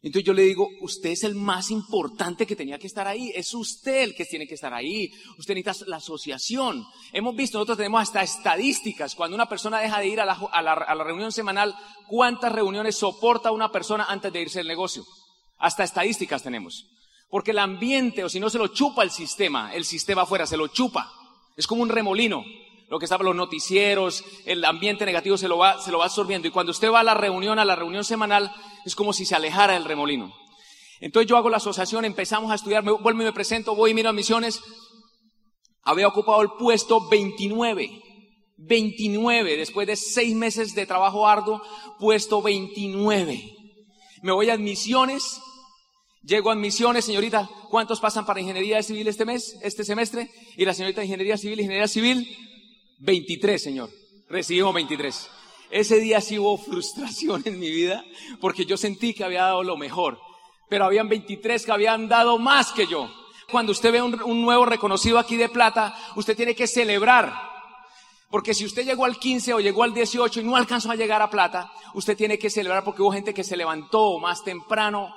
Entonces 0.05 0.27
yo 0.27 0.35
le 0.35 0.43
digo, 0.43 0.69
usted 0.83 1.11
es 1.11 1.25
el 1.25 1.35
más 1.35 1.71
importante 1.71 2.47
que 2.47 2.55
tenía 2.55 2.79
que 2.79 2.87
estar 2.87 3.09
ahí. 3.09 3.33
Es 3.35 3.55
usted 3.55 4.03
el 4.03 4.15
que 4.15 4.27
tiene 4.27 4.47
que 4.47 4.55
estar 4.55 4.75
ahí. 4.75 5.11
Usted 5.39 5.55
necesita 5.55 5.87
la 5.87 5.97
asociación. 5.97 6.85
Hemos 7.11 7.35
visto, 7.35 7.57
nosotros 7.57 7.79
tenemos 7.79 8.03
hasta 8.03 8.23
estadísticas. 8.23 9.15
Cuando 9.15 9.35
una 9.35 9.49
persona 9.49 9.81
deja 9.81 10.01
de 10.01 10.09
ir 10.09 10.21
a 10.21 10.27
la, 10.27 10.35
a 10.35 10.61
la, 10.61 10.73
a 10.75 10.95
la 10.95 11.05
reunión 11.05 11.33
semanal, 11.33 11.75
¿cuántas 12.07 12.53
reuniones 12.53 12.97
soporta 12.97 13.51
una 13.51 13.73
persona 13.73 14.05
antes 14.05 14.31
de 14.31 14.43
irse 14.43 14.61
al 14.61 14.69
negocio? 14.69 15.07
Hasta 15.57 15.85
estadísticas 15.85 16.43
tenemos. 16.43 16.87
Porque 17.31 17.53
el 17.53 17.59
ambiente, 17.59 18.25
o 18.25 18.29
si 18.29 18.41
no 18.41 18.51
se 18.51 18.59
lo 18.59 18.69
chupa 18.69 19.05
el 19.05 19.11
sistema, 19.11 19.75
el 19.75 19.87
sistema 19.87 20.23
afuera 20.23 20.47
se 20.47 20.59
lo 20.59 20.69
chupa. 20.69 21.11
Es 21.57 21.67
como 21.67 21.83
un 21.83 21.89
remolino 21.89 22.45
lo 22.89 22.99
que 22.99 23.07
estaba 23.07 23.25
los 23.25 23.35
noticieros, 23.35 24.25
el 24.45 24.65
ambiente 24.65 25.07
negativo 25.07 25.37
se 25.37 25.49
lo 25.49 25.59
va, 25.59 25.81
se 25.81 25.91
lo 25.91 25.99
va 25.99 26.05
absorbiendo. 26.05 26.49
Y 26.49 26.51
cuando 26.51 26.73
usted 26.73 26.91
va 26.91 27.01
a 27.01 27.05
la 27.05 27.15
reunión, 27.15 27.59
a 27.59 27.65
la 27.65 27.77
reunión 27.77 28.05
semanal, 28.05 28.53
es 28.85 28.95
como 28.95 29.13
si 29.13 29.25
se 29.25 29.35
alejara 29.35 29.75
del 29.75 29.85
remolino. 29.85 30.33
Entonces 31.01 31.29
yo 31.29 31.37
hago 31.37 31.51
la 31.51 31.57
asociación, 31.57 32.05
empezamos 32.05 32.51
a 32.51 32.55
estudiar, 32.55 32.83
vuelvo 32.83 33.23
y 33.23 33.25
me 33.25 33.33
presento, 33.33 33.75
voy 33.75 33.91
y 33.91 33.95
miro 33.95 34.11
a 34.11 34.13
misiones. 34.13 34.61
Había 35.83 36.09
ocupado 36.09 36.43
el 36.43 36.51
puesto 36.59 37.09
29. 37.09 38.03
29, 38.57 39.57
después 39.57 39.87
de 39.87 39.97
seis 39.97 40.35
meses 40.35 40.75
de 40.75 40.87
trabajo 40.87 41.27
arduo, 41.27 41.61
puesto 41.99 42.41
29. 42.41 43.53
Me 44.23 44.33
voy 44.33 44.49
a 44.49 44.55
admisiones, 44.55 45.41
llego 46.23 46.51
a 46.51 46.55
admisiones, 46.55 47.05
señorita, 47.05 47.51
¿cuántos 47.69 48.01
pasan 48.01 48.25
para 48.25 48.41
ingeniería 48.41 48.83
civil 48.83 49.09
este 49.09 49.25
mes, 49.25 49.59
este 49.63 49.85
semestre? 49.85 50.31
Y 50.57 50.65
la 50.65 50.73
señorita 50.73 51.01
de 51.01 51.07
ingeniería 51.07 51.37
civil, 51.37 51.61
ingeniería 51.61 51.89
civil, 51.89 52.27
23, 52.99 53.63
Señor. 53.63 53.91
Recibimos 54.29 54.75
23. 54.75 55.31
Ese 55.71 55.99
día 56.01 56.21
sí 56.21 56.39
hubo 56.39 56.57
frustración 56.57 57.43
en 57.45 57.59
mi 57.59 57.71
vida 57.71 58.05
porque 58.41 58.65
yo 58.65 58.77
sentí 58.77 59.15
que 59.15 59.25
había 59.25 59.43
dado 59.43 59.63
lo 59.63 59.77
mejor. 59.77 60.19
pero 60.69 60.87
habían 60.87 61.09
23 61.09 61.65
que 61.65 61.73
habían 61.73 62.09
dado 62.09 62.39
más 62.39 62.73
que 62.73 62.87
yo. 62.87 63.09
Cuando 63.51 63.73
usted 63.73 63.93
ve 63.93 64.03
un, 64.03 64.21
un 64.23 64.43
nuevo 64.43 64.65
reconocido 64.65 65.19
aquí 65.19 65.37
de 65.37 65.49
plata, 65.49 65.95
usted 66.17 66.37
tiene 66.37 66.55
que 66.55 66.67
celebrar. 66.67 67.33
Porque 68.31 68.55
si 68.55 68.65
usted 68.65 68.85
llegó 68.85 69.05
al 69.05 69.19
15 69.19 69.55
o 69.55 69.61
llegó 69.61 69.85
al 69.85 69.95
18 69.95 70.41
y 70.41 70.45
no 70.45 70.57
alcanzó 70.57 70.91
a 70.91 70.97
llegar 70.97 71.23
a 71.23 71.31
plata, 71.31 71.71
usted 71.93 72.17
tiene 72.17 72.39
que 72.39 72.51
celebrar 72.51 72.83
porque 72.83 73.03
hubo 73.03 73.13
gente 73.13 73.35
que 73.35 73.45
se 73.45 73.57
levantó 73.57 74.19
más 74.19 74.43
temprano 74.43 75.15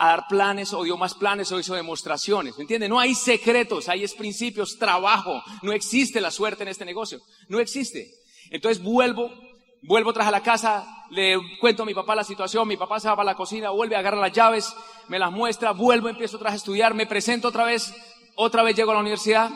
a 0.00 0.06
dar 0.06 0.26
planes 0.28 0.72
o 0.72 0.82
dio 0.82 0.96
más 0.96 1.12
planes 1.12 1.52
o 1.52 1.60
hizo 1.60 1.74
demostraciones. 1.74 2.56
¿Me 2.56 2.62
entiende? 2.62 2.88
No 2.88 2.98
hay 2.98 3.14
secretos, 3.14 3.86
hay 3.86 4.02
es 4.02 4.14
principios, 4.14 4.78
trabajo. 4.78 5.42
No 5.60 5.74
existe 5.74 6.22
la 6.22 6.30
suerte 6.30 6.62
en 6.62 6.70
este 6.70 6.86
negocio. 6.86 7.20
No 7.48 7.60
existe. 7.60 8.10
Entonces 8.50 8.82
vuelvo, 8.82 9.30
vuelvo 9.82 10.14
tras 10.14 10.26
a 10.26 10.30
la 10.30 10.42
casa, 10.42 11.04
le 11.10 11.36
cuento 11.60 11.82
a 11.82 11.86
mi 11.86 11.92
papá 11.92 12.14
la 12.14 12.24
situación, 12.24 12.66
mi 12.66 12.78
papá 12.78 12.98
se 12.98 13.08
va 13.08 13.16
para 13.16 13.32
la 13.32 13.36
cocina, 13.36 13.68
vuelve, 13.68 13.94
agarra 13.94 14.18
las 14.18 14.32
llaves, 14.32 14.74
me 15.08 15.18
las 15.18 15.30
muestra, 15.30 15.72
vuelvo, 15.72 16.08
empiezo 16.08 16.38
vez 16.38 16.54
a 16.54 16.56
estudiar, 16.56 16.94
me 16.94 17.06
presento 17.06 17.48
otra 17.48 17.64
vez, 17.64 17.92
otra 18.36 18.62
vez 18.62 18.74
llego 18.74 18.92
a 18.92 18.94
la 18.94 19.00
universidad. 19.00 19.50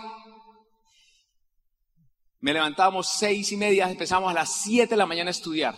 Me 2.40 2.52
levantábamos 2.52 3.08
seis 3.08 3.50
y 3.50 3.56
media, 3.56 3.90
empezamos 3.90 4.30
a 4.30 4.34
las 4.34 4.52
siete 4.52 4.90
de 4.90 4.98
la 4.98 5.06
mañana 5.06 5.30
a 5.30 5.30
estudiar. 5.30 5.74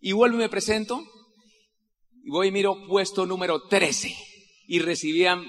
Y 0.00 0.12
vuelvo 0.12 0.36
y 0.36 0.42
me 0.42 0.48
presento, 0.48 1.02
y 2.24 2.30
voy 2.30 2.48
y 2.48 2.52
miro 2.52 2.86
puesto 2.88 3.26
número 3.26 3.68
13, 3.68 4.16
y 4.66 4.78
recibían 4.78 5.44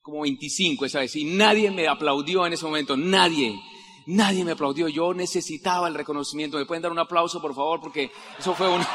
como 0.00 0.22
25 0.22 0.86
esa 0.86 1.00
vez, 1.00 1.16
y 1.16 1.24
nadie 1.24 1.70
me 1.72 1.88
aplaudió 1.88 2.46
en 2.46 2.52
ese 2.52 2.64
momento, 2.64 2.96
nadie. 2.96 3.60
Nadie 4.06 4.44
me 4.44 4.52
aplaudió, 4.52 4.88
yo 4.88 5.12
necesitaba 5.14 5.86
el 5.86 5.94
reconocimiento. 5.94 6.56
¿Me 6.56 6.64
pueden 6.64 6.82
dar 6.82 6.90
un 6.90 6.98
aplauso, 6.98 7.40
por 7.40 7.54
favor? 7.54 7.80
Porque 7.80 8.10
eso 8.38 8.54
fue 8.54 8.68
un... 8.68 8.80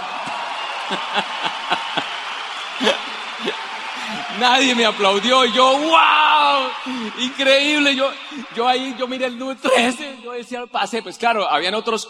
Nadie 4.40 4.76
me 4.76 4.86
aplaudió 4.86 5.46
yo, 5.46 5.78
wow, 5.78 6.70
increíble. 7.20 7.96
Yo, 7.96 8.12
yo 8.54 8.68
ahí, 8.68 8.94
yo 9.00 9.08
miré 9.08 9.28
el 9.28 9.40
número 9.40 9.58
13, 9.62 10.20
yo 10.24 10.34
decía, 10.34 10.66
pasé. 10.66 11.02
Pues 11.02 11.18
claro, 11.18 11.50
habían 11.50 11.76
otros 11.76 12.10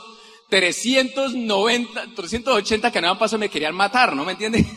390, 0.50 2.08
380 2.16 2.92
que 2.92 3.02
pasado 3.02 3.38
y 3.38 3.40
me 3.40 3.50
querían 3.50 3.76
matar, 3.76 4.16
¿no 4.16 4.26
me 4.26 4.34
entiende? 4.34 4.66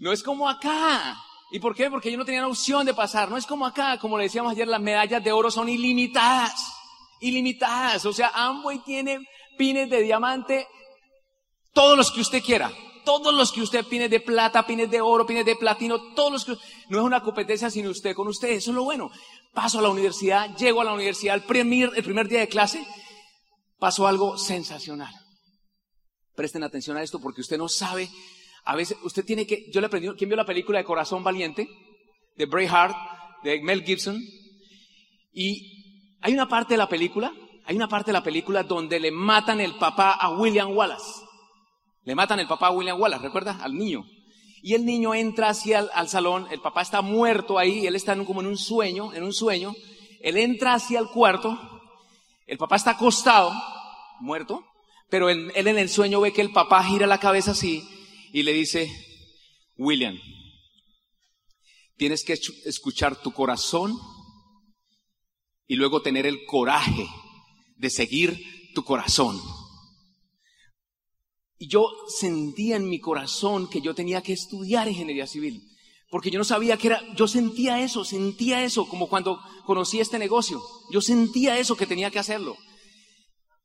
No 0.00 0.12
es 0.12 0.22
como 0.22 0.48
acá. 0.48 1.20
¿Y 1.50 1.58
por 1.58 1.74
qué? 1.74 1.90
Porque 1.90 2.12
yo 2.12 2.16
no 2.16 2.24
tenía 2.24 2.46
opción 2.46 2.86
de 2.86 2.94
pasar. 2.94 3.28
No 3.28 3.36
es 3.36 3.46
como 3.46 3.66
acá, 3.66 3.98
como 3.98 4.16
le 4.16 4.24
decíamos 4.24 4.52
ayer, 4.52 4.68
las 4.68 4.80
medallas 4.80 5.24
de 5.24 5.32
oro 5.32 5.50
son 5.50 5.68
ilimitadas. 5.68 6.54
Ilimitadas. 7.20 8.06
O 8.06 8.12
sea, 8.12 8.30
Amway 8.32 8.78
tiene 8.84 9.18
pines 9.56 9.90
de 9.90 10.00
diamante, 10.02 10.68
todos 11.72 11.96
los 11.96 12.12
que 12.12 12.20
usted 12.20 12.44
quiera 12.44 12.70
todos 13.08 13.32
los 13.32 13.52
que 13.52 13.62
usted 13.62 13.86
pine 13.86 14.10
de 14.10 14.20
plata, 14.20 14.66
pines 14.66 14.90
de 14.90 15.00
oro, 15.00 15.24
pines 15.24 15.46
de 15.46 15.56
platino, 15.56 16.12
todos 16.12 16.30
los 16.30 16.44
que... 16.44 16.52
No 16.90 16.98
es 16.98 17.04
una 17.04 17.22
competencia 17.22 17.70
sin 17.70 17.86
usted 17.86 18.14
con 18.14 18.28
usted, 18.28 18.50
eso 18.50 18.70
es 18.70 18.74
lo 18.74 18.84
bueno. 18.84 19.10
Paso 19.54 19.78
a 19.78 19.82
la 19.82 19.88
universidad, 19.88 20.54
llego 20.58 20.82
a 20.82 20.84
la 20.84 20.92
universidad, 20.92 21.34
el 21.34 21.40
primer, 21.40 21.90
el 21.96 22.04
primer 22.04 22.28
día 22.28 22.40
de 22.40 22.48
clase, 22.48 22.86
pasó 23.78 24.06
algo 24.06 24.36
sensacional. 24.36 25.12
Presten 26.34 26.62
atención 26.62 26.96
a 26.96 27.02
esto 27.02 27.20
porque 27.20 27.40
usted 27.40 27.58
no 27.58 27.68
sabe, 27.68 28.08
a 28.64 28.76
veces 28.76 28.98
usted 29.02 29.24
tiene 29.24 29.46
que, 29.46 29.70
yo 29.72 29.80
le 29.80 29.86
aprendí, 29.86 30.08
¿quién 30.16 30.28
vio 30.28 30.36
la 30.36 30.44
película 30.44 30.78
de 30.78 30.84
Corazón 30.84 31.24
Valiente? 31.24 31.68
De 32.36 32.46
Braveheart, 32.46 32.94
de 33.42 33.60
Mel 33.62 33.82
Gibson. 33.82 34.20
Y 35.32 36.16
hay 36.20 36.32
una 36.32 36.48
parte 36.48 36.74
de 36.74 36.78
la 36.78 36.88
película, 36.88 37.32
hay 37.64 37.76
una 37.76 37.88
parte 37.88 38.10
de 38.10 38.14
la 38.14 38.22
película 38.22 38.62
donde 38.62 39.00
le 39.00 39.10
matan 39.10 39.60
el 39.60 39.76
papá 39.76 40.12
a 40.12 40.30
William 40.30 40.76
Wallace. 40.76 41.22
Le 42.04 42.14
matan 42.14 42.40
el 42.40 42.46
papá 42.46 42.68
a 42.68 42.70
William 42.70 43.00
Wallace, 43.00 43.22
¿recuerda? 43.22 43.58
Al 43.62 43.74
niño. 43.74 44.04
Y 44.62 44.74
el 44.74 44.84
niño 44.84 45.14
entra 45.14 45.50
hacia 45.50 45.80
el, 45.80 45.90
al 45.94 46.08
salón, 46.08 46.46
el 46.50 46.60
papá 46.60 46.82
está 46.82 47.00
muerto 47.00 47.58
ahí, 47.58 47.86
él 47.86 47.94
está 47.94 48.16
como 48.24 48.40
en 48.40 48.48
un 48.48 48.56
sueño, 48.56 49.12
en 49.14 49.22
un 49.22 49.32
sueño. 49.32 49.74
Él 50.20 50.36
entra 50.36 50.74
hacia 50.74 50.98
el 50.98 51.08
cuarto, 51.08 51.58
el 52.48 52.56
papá 52.56 52.76
está 52.76 52.92
acostado, 52.92 53.52
muerto, 54.20 54.64
pero 55.10 55.28
él, 55.28 55.52
en 55.54 55.78
el 55.78 55.88
sueño 55.90 56.20
ve 56.20 56.32
que 56.32 56.40
el 56.40 56.50
papá 56.50 56.82
gira 56.82 57.06
la 57.06 57.20
cabeza 57.20 57.50
así 57.50 57.86
y 58.32 58.42
le 58.42 58.54
dice, 58.54 58.90
William, 59.76 60.18
tienes 61.96 62.24
que 62.24 62.32
escuchar 62.64 63.20
tu 63.20 63.32
corazón 63.32 63.96
y 65.66 65.76
luego 65.76 66.00
tener 66.00 66.26
el 66.26 66.46
coraje 66.46 67.06
de 67.76 67.90
seguir 67.90 68.72
tu 68.74 68.82
corazón. 68.82 69.38
Y 71.58 71.68
yo 71.68 71.90
sentía 72.06 72.76
en 72.76 72.88
mi 72.88 72.98
corazón 72.98 73.68
que 73.68 73.82
yo 73.82 73.94
tenía 73.94 74.22
que 74.22 74.32
estudiar 74.32 74.88
ingeniería 74.88 75.26
civil, 75.26 75.67
porque 76.10 76.30
yo 76.30 76.38
no 76.38 76.44
sabía 76.44 76.76
que 76.76 76.88
era, 76.88 77.02
yo 77.14 77.28
sentía 77.28 77.80
eso, 77.82 78.04
sentía 78.04 78.64
eso, 78.64 78.88
como 78.88 79.08
cuando 79.08 79.40
conocí 79.66 80.00
este 80.00 80.18
negocio, 80.18 80.62
yo 80.90 81.00
sentía 81.00 81.58
eso 81.58 81.76
que 81.76 81.86
tenía 81.86 82.10
que 82.10 82.18
hacerlo. 82.18 82.56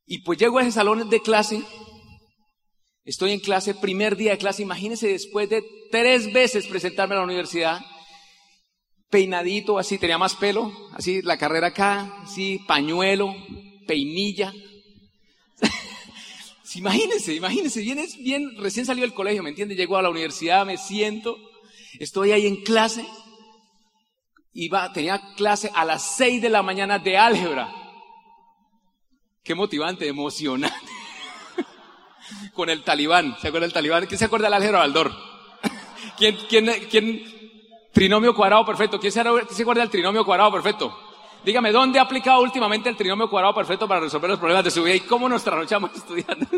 Y 0.06 0.20
pues 0.20 0.38
llego 0.38 0.58
a 0.58 0.64
ese 0.64 0.74
salón 0.74 1.10
de 1.10 1.22
clase, 1.22 1.64
estoy 3.06 3.32
en 3.32 3.40
clase, 3.40 3.74
primer 3.74 4.18
día 4.18 4.32
de 4.32 4.38
clase, 4.38 4.62
imagínense 4.62 5.08
después 5.08 5.50
de 5.50 5.64
tres 5.92 6.34
veces 6.34 6.68
presentarme 6.68 7.16
a 7.16 7.20
la 7.20 7.24
universidad, 7.24 7.80
peinadito, 9.10 9.78
así, 9.78 9.98
tenía 9.98 10.18
más 10.18 10.36
pelo, 10.36 10.74
así, 10.94 11.22
la 11.22 11.38
carrera 11.38 11.68
acá, 11.68 12.14
así, 12.24 12.60
pañuelo, 12.68 13.34
peinilla, 13.88 14.54
Imagínense, 16.76 17.36
imagínense, 17.36 17.82
bien, 17.82 18.00
bien, 18.20 18.58
recién 18.58 18.86
salió 18.86 19.04
del 19.04 19.14
colegio, 19.14 19.44
¿me 19.44 19.50
entiende? 19.50 19.76
Llego 19.76 19.96
a 19.96 20.02
la 20.02 20.10
universidad, 20.10 20.66
me 20.66 20.78
siento, 20.78 21.38
estoy 22.00 22.32
ahí 22.32 22.48
en 22.48 22.64
clase, 22.64 23.06
iba, 24.54 24.92
tenía 24.94 25.22
clase 25.36 25.72
a 25.74 25.86
las 25.86 26.16
6 26.16 26.42
de 26.42 26.50
la 26.50 26.64
mañana 26.64 27.00
de 27.00 27.18
álgebra. 27.18 27.74
Qué 29.44 29.56
motivante, 29.56 30.08
emocionante. 30.08 30.78
Con 32.54 32.70
el 32.70 32.84
talibán, 32.84 33.36
¿se 33.42 33.48
acuerda 33.48 33.66
del 33.66 33.74
talibán? 33.74 34.06
¿Quién 34.06 34.18
se 34.18 34.26
acuerda 34.26 34.48
del 34.48 34.54
álgebra 34.54 34.80
Baldor? 34.80 35.12
¿Quién, 36.18 36.38
quién, 36.48 36.72
quién, 36.90 37.44
trinomio 37.92 38.34
cuadrado 38.34 38.66
perfecto? 38.66 39.00
¿Quién 39.00 39.12
se, 39.12 39.22
¿Quién 39.22 39.48
se 39.50 39.62
acuerda 39.64 39.82
del 39.82 39.90
trinomio 39.90 40.24
cuadrado 40.24 40.52
perfecto? 40.52 40.98
Dígame, 41.44 41.74
¿dónde 41.74 42.00
ha 42.00 42.04
aplicado 42.04 42.42
últimamente 42.42 42.88
el 42.88 42.96
trinomio 42.96 43.30
cuadrado 43.30 43.54
perfecto 43.54 43.86
para 43.86 44.00
resolver 44.00 44.30
los 44.30 44.40
problemas 44.40 44.64
de 44.64 44.72
su 44.72 44.82
vida 44.82 44.96
y 44.96 45.02
cómo 45.02 45.28
nos 45.28 45.44
trasnochamos 45.44 45.92
estudiando? 45.94 46.48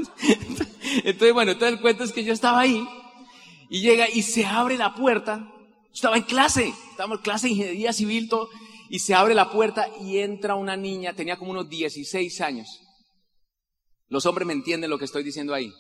Entonces, 1.04 1.34
bueno, 1.34 1.52
entonces 1.52 1.76
el 1.76 1.82
cuento 1.82 2.04
es 2.04 2.12
que 2.12 2.24
yo 2.24 2.32
estaba 2.32 2.60
ahí 2.60 2.88
y 3.70 3.82
llega 3.82 4.10
y 4.10 4.22
se 4.22 4.46
abre 4.46 4.78
la 4.78 4.96
puerta. 4.96 5.52
Estaba 5.94 6.18
en 6.18 6.24
clase, 6.24 6.74
estábamos 6.92 7.20
en 7.20 7.24
clase 7.24 7.48
de 7.48 7.54
ingeniería 7.54 7.94
civil, 7.94 8.28
todo, 8.28 8.50
y 8.90 9.00
se 9.00 9.14
abre 9.14 9.34
la 9.34 9.50
puerta 9.50 9.88
y 10.02 10.18
entra 10.18 10.56
una 10.56 10.76
niña, 10.76 11.14
tenía 11.14 11.38
como 11.38 11.52
unos 11.52 11.70
16 11.70 12.42
años. 12.42 12.68
Los 14.08 14.26
hombres 14.26 14.46
me 14.46 14.54
entienden 14.54 14.90
lo 14.90 15.00
que 15.00 15.06
estoy 15.06 15.24
diciendo 15.24 15.54
ahí. 15.54 15.72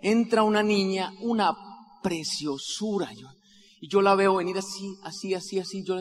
Entra 0.00 0.42
una 0.42 0.62
niña, 0.62 1.12
una 1.20 1.54
preciosura. 2.02 3.10
Y 3.80 3.88
yo 3.88 4.00
la 4.00 4.14
veo 4.14 4.36
venir 4.36 4.58
así, 4.58 4.96
así, 5.04 5.34
así, 5.34 5.58
así. 5.58 5.84
Yo, 5.84 5.96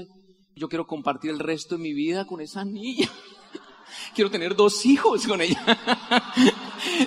yo 0.55 0.69
quiero 0.69 0.87
compartir 0.87 1.31
el 1.31 1.39
resto 1.39 1.75
de 1.75 1.83
mi 1.83 1.93
vida 1.93 2.25
con 2.25 2.41
esa 2.41 2.63
niña. 2.63 3.09
Quiero 4.15 4.31
tener 4.31 4.55
dos 4.55 4.85
hijos 4.85 5.27
con 5.27 5.41
ella. 5.41 5.61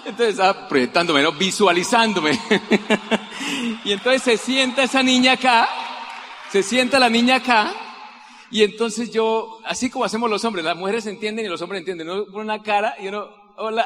Entonces 0.04 0.30
estaba 0.30 0.68
proyectándome, 0.68 1.24
visualizándome. 1.38 2.32
Y 3.84 3.92
entonces 3.92 4.22
se 4.22 4.36
sienta 4.36 4.82
esa 4.82 5.02
niña 5.02 5.32
acá, 5.32 5.68
se 6.50 6.62
sienta 6.62 6.98
la 6.98 7.08
niña 7.08 7.36
acá, 7.36 7.72
y 8.50 8.62
entonces 8.62 9.10
yo, 9.10 9.58
así 9.64 9.90
como 9.90 10.04
hacemos 10.04 10.30
los 10.30 10.44
hombres, 10.44 10.64
las 10.64 10.76
mujeres 10.76 11.06
entienden 11.06 11.44
y 11.46 11.48
los 11.48 11.60
hombres 11.62 11.80
entienden, 11.80 12.08
uno 12.08 12.26
pone 12.26 12.44
una 12.44 12.62
cara 12.62 12.94
y 13.00 13.08
uno, 13.08 13.26
hola, 13.56 13.84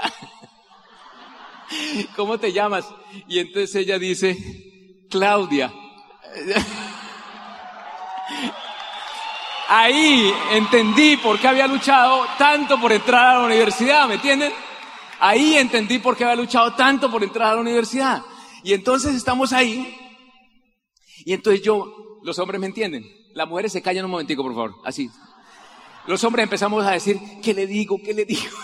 ¿cómo 2.16 2.38
te 2.38 2.52
llamas? 2.52 2.86
Y 3.28 3.38
entonces 3.38 3.74
ella 3.76 3.98
dice, 3.98 4.36
Claudia. 5.08 5.72
Ahí 9.70 10.32
entendí 10.52 11.18
por 11.18 11.38
qué 11.38 11.48
había 11.48 11.66
luchado 11.66 12.26
tanto 12.38 12.80
por 12.80 12.92
entrar 12.92 13.26
a 13.26 13.38
la 13.38 13.44
universidad, 13.46 14.06
¿me 14.08 14.14
entienden? 14.14 14.52
Ahí 15.20 15.56
entendí 15.56 15.98
por 15.98 16.16
qué 16.16 16.24
había 16.24 16.36
luchado 16.36 16.74
tanto 16.74 17.10
por 17.10 17.22
entrar 17.22 17.52
a 17.52 17.54
la 17.54 17.60
universidad. 17.60 18.22
Y 18.62 18.72
entonces 18.72 19.14
estamos 19.14 19.52
ahí. 19.52 19.96
Y 21.24 21.32
entonces 21.32 21.62
yo, 21.62 22.20
los 22.22 22.38
hombres 22.38 22.60
me 22.60 22.66
entienden. 22.66 23.04
Las 23.34 23.48
mujeres 23.48 23.72
se 23.72 23.82
callan 23.82 24.04
un 24.04 24.10
momentico, 24.10 24.42
por 24.42 24.52
favor. 24.52 24.74
Así. 24.84 25.10
Los 26.06 26.22
hombres 26.24 26.44
empezamos 26.44 26.84
a 26.86 26.92
decir, 26.92 27.18
¿qué 27.42 27.54
le 27.54 27.66
digo? 27.66 28.00
¿Qué 28.02 28.14
le 28.14 28.24
digo? 28.24 28.56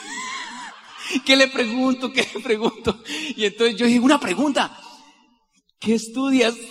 ¿Qué 1.24 1.36
le 1.36 1.48
pregunto? 1.48 2.12
¿Qué 2.12 2.28
le 2.34 2.40
pregunto? 2.40 3.02
Y 3.36 3.44
entonces 3.44 3.76
yo 3.76 3.86
dije, 3.86 4.00
una 4.00 4.18
pregunta. 4.18 4.76
¿Qué 5.78 5.94
estudias? 5.94 6.54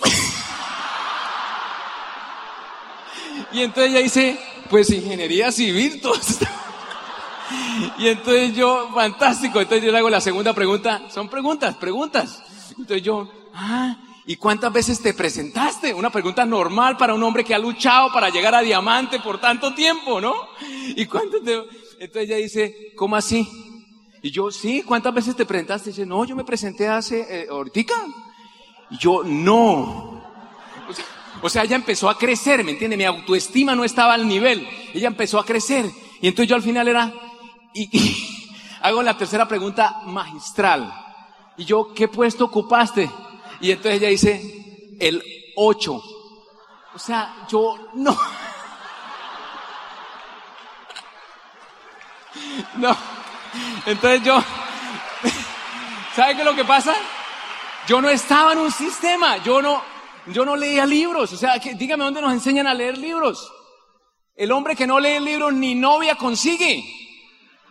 Y 3.52 3.62
entonces 3.62 3.92
ella 3.92 4.00
dice, 4.00 4.36
pues 4.68 4.90
ingeniería 4.90 5.52
civil. 5.52 6.02
Y 7.98 8.08
entonces 8.08 8.54
yo, 8.54 8.90
fantástico, 8.94 9.60
entonces 9.60 9.84
yo 9.84 9.92
le 9.92 9.98
hago 9.98 10.10
la 10.10 10.20
segunda 10.20 10.52
pregunta, 10.52 11.02
son 11.10 11.28
preguntas, 11.28 11.76
preguntas. 11.76 12.42
Entonces 12.78 13.02
yo, 13.02 13.30
ah, 13.54 13.96
¿Y 14.26 14.36
cuántas 14.36 14.72
veces 14.72 15.00
te 15.02 15.12
presentaste? 15.12 15.92
Una 15.92 16.08
pregunta 16.08 16.46
normal 16.46 16.96
para 16.96 17.12
un 17.14 17.22
hombre 17.22 17.44
que 17.44 17.54
ha 17.54 17.58
luchado 17.58 18.10
para 18.10 18.30
llegar 18.30 18.54
a 18.54 18.62
diamante 18.62 19.20
por 19.20 19.38
tanto 19.38 19.74
tiempo, 19.74 20.20
¿no? 20.20 20.34
¿Y 20.96 21.04
cuántas 21.06 21.42
te... 21.42 21.52
Entonces 22.00 22.30
ella 22.30 22.36
dice, 22.36 22.92
¿cómo 22.96 23.16
así? 23.16 23.46
Y 24.22 24.30
yo, 24.30 24.50
sí, 24.50 24.82
¿cuántas 24.82 25.12
veces 25.12 25.36
te 25.36 25.44
presentaste? 25.44 25.90
Y 25.90 25.92
dice, 25.92 26.06
no, 26.06 26.24
yo 26.24 26.34
me 26.34 26.44
presenté 26.44 26.88
hace, 26.88 27.26
eh, 27.28 27.46
ahorita. 27.50 27.94
Y 28.90 28.96
yo, 28.96 29.22
no. 29.24 30.24
O 31.42 31.50
sea, 31.50 31.62
ella 31.62 31.76
empezó 31.76 32.08
a 32.08 32.16
crecer, 32.16 32.64
¿me 32.64 32.72
entiende? 32.72 32.96
Mi 32.96 33.04
autoestima 33.04 33.74
no 33.74 33.84
estaba 33.84 34.14
al 34.14 34.26
nivel. 34.26 34.66
Ella 34.94 35.08
empezó 35.08 35.38
a 35.38 35.44
crecer. 35.44 35.84
Y 36.22 36.28
entonces 36.28 36.48
yo 36.48 36.56
al 36.56 36.62
final 36.62 36.88
era, 36.88 37.12
y, 37.74 37.90
y 37.92 38.46
hago 38.80 39.02
la 39.02 39.18
tercera 39.18 39.46
pregunta 39.46 40.00
magistral. 40.06 41.03
Y 41.56 41.64
yo, 41.64 41.92
¿qué 41.94 42.08
puesto 42.08 42.44
ocupaste? 42.46 43.10
Y 43.60 43.70
entonces 43.70 44.00
ella 44.00 44.08
dice, 44.08 44.96
el 45.00 45.22
8. 45.56 46.02
O 46.94 46.98
sea, 46.98 47.46
yo 47.48 47.90
no. 47.94 48.16
No. 52.76 52.96
Entonces 53.86 54.22
yo, 54.22 54.36
¿sabe 56.16 56.34
qué 56.34 56.40
es 56.40 56.44
lo 56.44 56.54
que 56.54 56.64
pasa? 56.64 56.94
Yo 57.86 58.00
no 58.00 58.08
estaba 58.08 58.52
en 58.52 58.58
un 58.58 58.72
sistema, 58.72 59.36
yo 59.38 59.62
no, 59.62 59.82
yo 60.26 60.44
no 60.44 60.56
leía 60.56 60.86
libros. 60.86 61.32
O 61.32 61.36
sea, 61.36 61.58
que, 61.58 61.74
dígame 61.74 62.04
dónde 62.04 62.20
nos 62.20 62.32
enseñan 62.32 62.66
a 62.66 62.74
leer 62.74 62.98
libros. 62.98 63.52
El 64.34 64.50
hombre 64.52 64.74
que 64.74 64.86
no 64.86 64.98
lee 64.98 65.20
libros 65.20 65.52
ni 65.52 65.74
novia 65.74 66.16
consigue. 66.16 66.84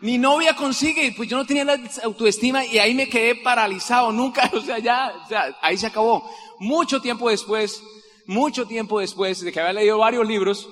Ni 0.03 0.17
novia 0.17 0.53
consigue. 0.53 1.13
Pues 1.15 1.29
yo 1.29 1.37
no 1.37 1.45
tenía 1.45 1.63
la 1.63 1.79
autoestima 2.03 2.65
y 2.65 2.77
ahí 2.77 2.93
me 2.93 3.07
quedé 3.07 3.35
paralizado. 3.35 4.11
Nunca, 4.11 4.51
o 4.53 4.59
sea, 4.59 4.77
ya, 4.77 5.13
ahí 5.61 5.77
se 5.77 5.87
acabó. 5.87 6.29
Mucho 6.59 7.01
tiempo 7.01 7.29
después, 7.29 7.81
mucho 8.27 8.67
tiempo 8.67 8.99
después 8.99 9.39
de 9.39 9.51
que 9.51 9.61
había 9.61 9.73
leído 9.73 9.97
varios 9.97 10.27
libros, 10.27 10.67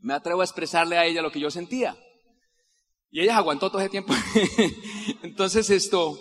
me 0.00 0.14
atrevo 0.14 0.40
a 0.40 0.44
expresarle 0.44 0.96
a 0.96 1.04
ella 1.04 1.20
lo 1.20 1.32
que 1.32 1.40
yo 1.40 1.50
sentía. 1.50 1.96
Y 3.10 3.22
ella 3.22 3.36
aguantó 3.36 3.70
todo 3.70 3.80
ese 3.80 3.90
tiempo. 3.90 4.14
Entonces 5.22 5.68
esto, 5.70 6.16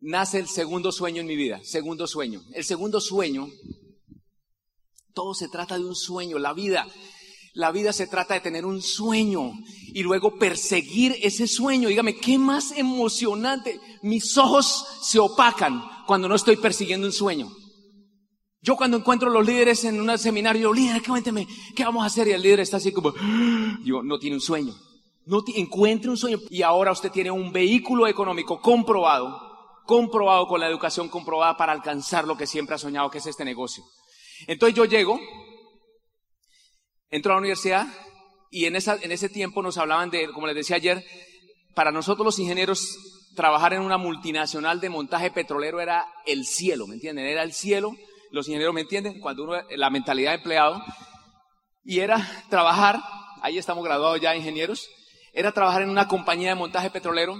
nace 0.00 0.38
el 0.38 0.48
segundo 0.48 0.92
sueño 0.92 1.20
en 1.20 1.26
mi 1.26 1.36
vida, 1.36 1.60
segundo 1.62 2.06
sueño. 2.06 2.42
El 2.54 2.64
segundo 2.64 3.02
sueño, 3.02 3.48
todo 5.12 5.34
se 5.34 5.48
trata 5.48 5.76
de 5.76 5.84
un 5.84 5.94
sueño, 5.94 6.38
la 6.38 6.54
vida. 6.54 6.86
La 7.54 7.70
vida 7.70 7.92
se 7.92 8.08
trata 8.08 8.34
de 8.34 8.40
tener 8.40 8.66
un 8.66 8.82
sueño 8.82 9.52
y 9.92 10.02
luego 10.02 10.38
perseguir 10.38 11.16
ese 11.22 11.46
sueño. 11.46 11.88
Dígame, 11.88 12.16
¿qué 12.16 12.36
más 12.36 12.72
emocionante? 12.72 13.80
Mis 14.02 14.36
ojos 14.36 14.84
se 15.02 15.20
opacan 15.20 15.82
cuando 16.06 16.28
no 16.28 16.34
estoy 16.34 16.56
persiguiendo 16.56 17.06
un 17.06 17.12
sueño. 17.12 17.48
Yo 18.60 18.76
cuando 18.76 18.96
encuentro 18.96 19.30
a 19.30 19.32
los 19.32 19.46
líderes 19.46 19.84
en 19.84 20.00
un 20.00 20.18
seminario, 20.18 20.72
líder, 20.72 21.02
cuénteme, 21.02 21.46
¿qué 21.76 21.84
vamos 21.84 22.02
a 22.02 22.06
hacer? 22.06 22.26
Y 22.26 22.32
el 22.32 22.42
líder 22.42 22.60
está 22.60 22.78
así 22.78 22.92
como, 22.92 23.12
digo, 23.82 24.02
no 24.02 24.18
tiene 24.18 24.36
un 24.36 24.40
sueño. 24.40 24.74
No 25.26 25.44
encuentre 25.54 26.10
un 26.10 26.16
sueño 26.16 26.38
y 26.50 26.62
ahora 26.62 26.90
usted 26.90 27.12
tiene 27.12 27.30
un 27.30 27.52
vehículo 27.52 28.08
económico 28.08 28.60
comprobado, 28.60 29.38
comprobado 29.86 30.48
con 30.48 30.60
la 30.60 30.68
educación 30.68 31.08
comprobada 31.08 31.56
para 31.56 31.72
alcanzar 31.72 32.26
lo 32.26 32.36
que 32.36 32.46
siempre 32.48 32.74
ha 32.74 32.78
soñado, 32.78 33.10
que 33.10 33.18
es 33.18 33.26
este 33.26 33.44
negocio. 33.44 33.84
Entonces 34.46 34.76
yo 34.76 34.86
llego, 34.86 35.20
entro 37.14 37.32
a 37.32 37.36
la 37.36 37.40
universidad 37.40 37.86
y 38.50 38.64
en, 38.64 38.74
en 38.74 39.12
ese 39.12 39.28
tiempo 39.28 39.62
nos 39.62 39.78
hablaban 39.78 40.10
de, 40.10 40.32
como 40.32 40.48
les 40.48 40.56
decía 40.56 40.76
ayer, 40.76 41.04
para 41.74 41.92
nosotros 41.92 42.24
los 42.24 42.38
ingenieros 42.40 42.98
trabajar 43.36 43.72
en 43.72 43.82
una 43.82 43.98
multinacional 43.98 44.80
de 44.80 44.90
montaje 44.90 45.30
petrolero 45.30 45.80
era 45.80 46.06
el 46.26 46.44
cielo, 46.44 46.88
¿me 46.88 46.94
entienden? 46.94 47.26
Era 47.26 47.44
el 47.44 47.52
cielo, 47.52 47.92
los 48.32 48.48
ingenieros 48.48 48.74
me 48.74 48.80
entienden, 48.80 49.20
cuando 49.20 49.44
uno, 49.44 49.54
la 49.76 49.90
mentalidad 49.90 50.32
de 50.32 50.36
empleado, 50.38 50.82
y 51.84 52.00
era 52.00 52.44
trabajar, 52.50 53.00
ahí 53.42 53.58
estamos 53.58 53.84
graduados 53.84 54.20
ya 54.20 54.34
ingenieros, 54.34 54.88
era 55.32 55.52
trabajar 55.52 55.82
en 55.82 55.90
una 55.90 56.08
compañía 56.08 56.48
de 56.48 56.54
montaje 56.56 56.90
petrolero. 56.90 57.36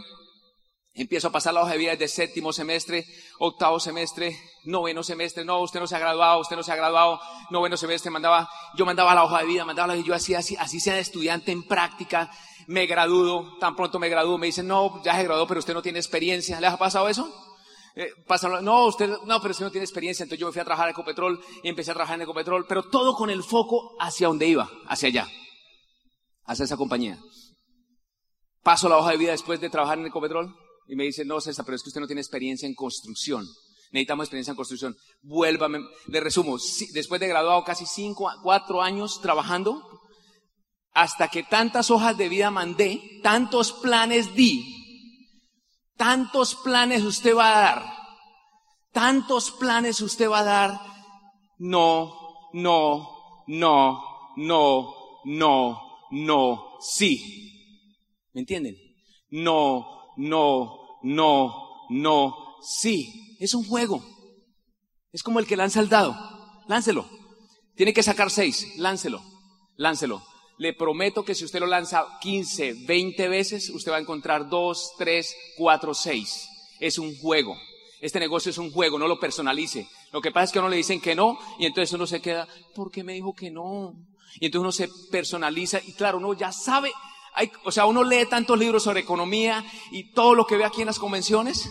Empiezo 0.96 1.26
a 1.26 1.32
pasar 1.32 1.52
la 1.52 1.62
hoja 1.62 1.72
de 1.72 1.78
vida 1.78 1.96
de 1.96 2.06
séptimo 2.06 2.52
semestre, 2.52 3.04
octavo 3.40 3.80
semestre, 3.80 4.38
noveno 4.62 5.02
semestre. 5.02 5.44
No, 5.44 5.60
usted 5.60 5.80
no 5.80 5.88
se 5.88 5.96
ha 5.96 5.98
graduado, 5.98 6.40
usted 6.40 6.54
no 6.54 6.62
se 6.62 6.70
ha 6.70 6.76
graduado. 6.76 7.20
Noveno 7.50 7.76
semestre 7.76 8.12
mandaba, 8.12 8.48
yo 8.76 8.86
mandaba 8.86 9.12
la 9.12 9.24
hoja 9.24 9.40
de 9.40 9.46
vida, 9.46 9.64
mandaba 9.64 9.96
la, 9.96 10.00
yo 10.00 10.14
hacía 10.14 10.38
así, 10.38 10.54
así 10.56 10.78
sea 10.78 10.96
estudiante 11.00 11.50
en 11.50 11.64
práctica. 11.66 12.30
Me 12.68 12.86
gradúo, 12.86 13.58
tan 13.58 13.74
pronto 13.74 13.98
me 13.98 14.08
gradúo, 14.08 14.38
me 14.38 14.46
dicen, 14.46 14.68
no, 14.68 15.02
ya 15.02 15.16
se 15.16 15.24
graduó, 15.24 15.48
pero 15.48 15.58
usted 15.58 15.74
no 15.74 15.82
tiene 15.82 15.98
experiencia. 15.98 16.60
¿Le 16.60 16.68
ha 16.68 16.76
pasado 16.76 17.08
eso? 17.08 17.28
Eh, 17.96 18.10
no, 18.62 18.86
usted, 18.86 19.08
no, 19.24 19.40
pero 19.40 19.50
usted 19.50 19.64
no 19.64 19.72
tiene 19.72 19.84
experiencia. 19.84 20.22
Entonces 20.22 20.38
yo 20.38 20.46
me 20.46 20.52
fui 20.52 20.60
a 20.60 20.64
trabajar 20.64 20.86
en 20.86 20.92
Ecopetrol 20.92 21.40
y 21.64 21.68
empecé 21.68 21.90
a 21.90 21.94
trabajar 21.94 22.14
en 22.14 22.22
Ecopetrol, 22.22 22.66
pero 22.68 22.84
todo 22.84 23.16
con 23.16 23.30
el 23.30 23.42
foco 23.42 23.96
hacia 23.98 24.28
donde 24.28 24.46
iba, 24.46 24.70
hacia 24.86 25.08
allá, 25.08 25.26
hacia 26.44 26.66
esa 26.66 26.76
compañía. 26.76 27.18
Paso 28.62 28.88
la 28.88 28.96
hoja 28.96 29.10
de 29.10 29.16
vida 29.16 29.32
después 29.32 29.60
de 29.60 29.70
trabajar 29.70 29.98
en 29.98 30.06
Ecopetrol 30.06 30.63
y 30.86 30.96
me 30.96 31.04
dice, 31.04 31.24
no, 31.24 31.40
César, 31.40 31.64
pero 31.64 31.76
es 31.76 31.82
que 31.82 31.88
usted 31.88 32.00
no 32.00 32.06
tiene 32.06 32.20
experiencia 32.20 32.66
en 32.66 32.74
construcción. 32.74 33.46
Necesitamos 33.90 34.24
experiencia 34.24 34.50
en 34.50 34.56
construcción. 34.56 34.96
Vuélvame, 35.22 35.78
le 36.08 36.20
resumo, 36.20 36.58
después 36.92 37.20
de 37.20 37.28
graduado 37.28 37.64
casi 37.64 37.86
cinco, 37.86 38.30
cuatro 38.42 38.82
años 38.82 39.20
trabajando, 39.20 39.82
hasta 40.92 41.28
que 41.28 41.42
tantas 41.42 41.90
hojas 41.90 42.16
de 42.16 42.28
vida 42.28 42.50
mandé, 42.50 43.20
tantos 43.22 43.72
planes 43.72 44.34
di, 44.34 44.64
tantos 45.96 46.54
planes 46.56 47.02
usted 47.02 47.36
va 47.36 47.56
a 47.56 47.60
dar, 47.60 47.84
tantos 48.92 49.50
planes 49.52 50.00
usted 50.00 50.28
va 50.28 50.40
a 50.40 50.44
dar, 50.44 50.80
no, 51.58 52.50
no, 52.52 53.44
no, 53.46 54.02
no, 54.36 54.94
no, 55.24 55.82
no, 56.10 56.78
sí. 56.80 57.50
¿Me 58.32 58.40
entienden? 58.40 58.76
No, 59.30 60.03
no, 60.16 60.98
no, 61.02 61.86
no, 61.90 62.36
sí. 62.62 63.36
Es 63.40 63.54
un 63.54 63.64
juego. 63.64 64.04
Es 65.12 65.22
como 65.22 65.38
el 65.38 65.46
que 65.46 65.56
lanza 65.56 65.80
el 65.80 65.88
dado. 65.88 66.16
Láncelo. 66.66 67.08
Tiene 67.76 67.92
que 67.92 68.02
sacar 68.02 68.30
seis. 68.30 68.76
Láncelo. 68.78 69.22
Láncelo. 69.76 70.22
Le 70.58 70.72
prometo 70.72 71.24
que 71.24 71.34
si 71.34 71.44
usted 71.44 71.60
lo 71.60 71.66
lanza 71.66 72.06
15, 72.20 72.84
20 72.86 73.28
veces, 73.28 73.70
usted 73.70 73.90
va 73.92 73.96
a 73.96 74.00
encontrar 74.00 74.48
dos, 74.48 74.92
tres, 74.96 75.34
cuatro, 75.56 75.94
seis. 75.94 76.48
Es 76.80 76.98
un 76.98 77.16
juego. 77.18 77.56
Este 78.00 78.20
negocio 78.20 78.50
es 78.50 78.58
un 78.58 78.70
juego, 78.70 78.98
no 78.98 79.08
lo 79.08 79.18
personalice. 79.18 79.88
Lo 80.12 80.20
que 80.20 80.30
pasa 80.30 80.44
es 80.44 80.52
que 80.52 80.58
a 80.58 80.62
uno 80.62 80.68
le 80.68 80.76
dicen 80.76 81.00
que 81.00 81.14
no 81.14 81.38
y 81.58 81.66
entonces 81.66 81.92
uno 81.92 82.06
se 82.06 82.20
queda, 82.20 82.46
¿por 82.74 82.90
qué 82.90 83.02
me 83.02 83.14
dijo 83.14 83.34
que 83.34 83.50
no? 83.50 83.94
Y 84.40 84.46
entonces 84.46 84.60
uno 84.60 84.72
se 84.72 84.88
personaliza 85.10 85.80
y 85.84 85.92
claro, 85.92 86.18
uno 86.18 86.34
ya 86.34 86.52
sabe, 86.52 86.92
o 87.64 87.72
sea, 87.72 87.86
uno 87.86 88.04
lee 88.04 88.26
tantos 88.26 88.58
libros 88.58 88.82
sobre 88.82 89.00
economía 89.00 89.64
y 89.90 90.12
todo 90.12 90.34
lo 90.34 90.46
que 90.46 90.56
ve 90.56 90.64
aquí 90.64 90.82
en 90.82 90.86
las 90.86 90.98
convenciones, 90.98 91.68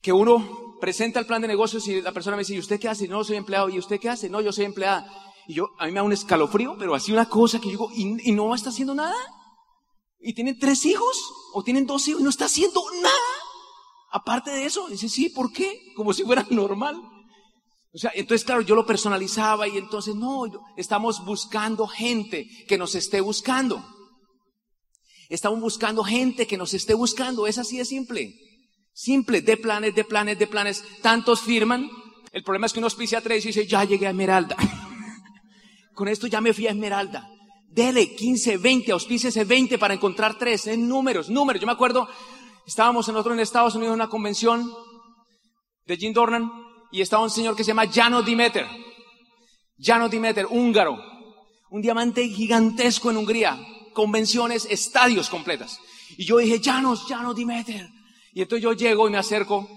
que 0.00 0.12
uno 0.12 0.76
presenta 0.80 1.20
el 1.20 1.26
plan 1.26 1.42
de 1.42 1.48
negocios 1.48 1.86
y 1.88 2.00
la 2.00 2.12
persona 2.12 2.36
me 2.36 2.42
dice, 2.42 2.54
¿y 2.54 2.58
usted 2.58 2.80
qué 2.80 2.88
hace? 2.88 3.08
No, 3.08 3.24
soy 3.24 3.36
empleado. 3.36 3.68
¿Y 3.68 3.78
usted 3.78 4.00
qué 4.00 4.08
hace? 4.08 4.30
No, 4.30 4.40
yo 4.40 4.52
soy 4.52 4.64
empleada. 4.64 5.06
Y 5.46 5.54
yo, 5.54 5.70
a 5.78 5.86
mí 5.86 5.92
me 5.92 5.98
da 5.98 6.02
un 6.02 6.12
escalofrío, 6.12 6.76
pero 6.78 6.94
así 6.94 7.12
una 7.12 7.28
cosa 7.28 7.58
que 7.58 7.66
yo 7.66 7.70
digo, 7.70 7.90
¿y, 7.94 8.32
no 8.32 8.54
está 8.54 8.70
haciendo 8.70 8.94
nada? 8.94 9.16
¿Y 10.20 10.34
tienen 10.34 10.58
tres 10.58 10.84
hijos? 10.84 11.32
¿O 11.54 11.62
tienen 11.62 11.86
dos 11.86 12.06
hijos? 12.08 12.20
Y 12.20 12.24
no 12.24 12.30
está 12.30 12.46
haciendo 12.46 12.82
nada. 13.02 13.14
Aparte 14.10 14.50
de 14.50 14.64
eso, 14.64 14.88
dice, 14.88 15.08
sí, 15.08 15.30
¿por 15.30 15.52
qué? 15.52 15.92
Como 15.94 16.12
si 16.12 16.24
fuera 16.24 16.46
normal. 16.50 17.00
O 17.92 17.98
sea, 17.98 18.12
entonces, 18.14 18.44
claro, 18.44 18.60
yo 18.62 18.74
lo 18.74 18.86
personalizaba 18.86 19.66
y 19.66 19.78
entonces, 19.78 20.14
no, 20.14 20.44
estamos 20.76 21.24
buscando 21.24 21.86
gente 21.86 22.48
que 22.66 22.78
nos 22.78 22.94
esté 22.94 23.20
buscando. 23.20 23.82
Estamos 25.28 25.60
buscando 25.60 26.02
gente 26.02 26.46
que 26.46 26.56
nos 26.56 26.72
esté 26.72 26.94
buscando. 26.94 27.46
Es 27.46 27.58
así 27.58 27.76
de 27.76 27.84
simple. 27.84 28.34
Simple, 28.94 29.42
de 29.42 29.56
planes, 29.58 29.94
de 29.94 30.04
planes, 30.04 30.38
de 30.38 30.46
planes. 30.46 30.82
Tantos 31.02 31.42
firman. 31.42 31.90
El 32.32 32.42
problema 32.42 32.66
es 32.66 32.72
que 32.72 32.78
uno 32.78 32.86
auspicia 32.86 33.20
tres 33.20 33.44
y 33.44 33.48
dice, 33.48 33.66
ya 33.66 33.84
llegué 33.84 34.06
a 34.06 34.10
Esmeralda. 34.10 34.56
Con 35.94 36.08
esto 36.08 36.26
ya 36.26 36.40
me 36.40 36.54
fui 36.54 36.66
a 36.66 36.70
Esmeralda. 36.70 37.28
Dele 37.68 38.14
15, 38.14 38.56
20, 38.56 38.92
auspícese 38.92 39.44
20 39.44 39.78
para 39.78 39.92
encontrar 39.92 40.38
tres. 40.38 40.66
En 40.66 40.88
números, 40.88 41.28
números. 41.28 41.60
Yo 41.60 41.66
me 41.66 41.72
acuerdo, 41.74 42.08
estábamos 42.66 43.06
nosotros 43.08 43.34
en 43.34 43.40
Estados 43.40 43.74
Unidos 43.74 43.92
en 43.92 44.00
una 44.00 44.08
convención 44.08 44.72
de 45.84 45.96
Jim 45.96 46.14
Dornan 46.14 46.50
y 46.90 47.02
estaba 47.02 47.22
un 47.22 47.30
señor 47.30 47.54
que 47.54 47.64
se 47.64 47.68
llama 47.68 47.86
Jano 47.86 48.22
Dimeter. 48.22 48.66
Jano 49.78 50.08
Dimeter, 50.08 50.46
húngaro. 50.46 50.98
Un 51.70 51.82
diamante 51.82 52.26
gigantesco 52.28 53.10
en 53.10 53.18
Hungría 53.18 53.58
convenciones, 53.98 54.64
estadios 54.70 55.28
completas. 55.28 55.80
Y 56.16 56.24
yo 56.24 56.38
dije, 56.38 56.60
Llanos, 56.60 57.08
Llanos 57.08 57.34
Dimeter. 57.34 57.84
Y 58.32 58.42
entonces 58.42 58.62
yo 58.62 58.72
llego 58.72 59.08
y 59.08 59.10
me 59.10 59.18
acerco. 59.18 59.68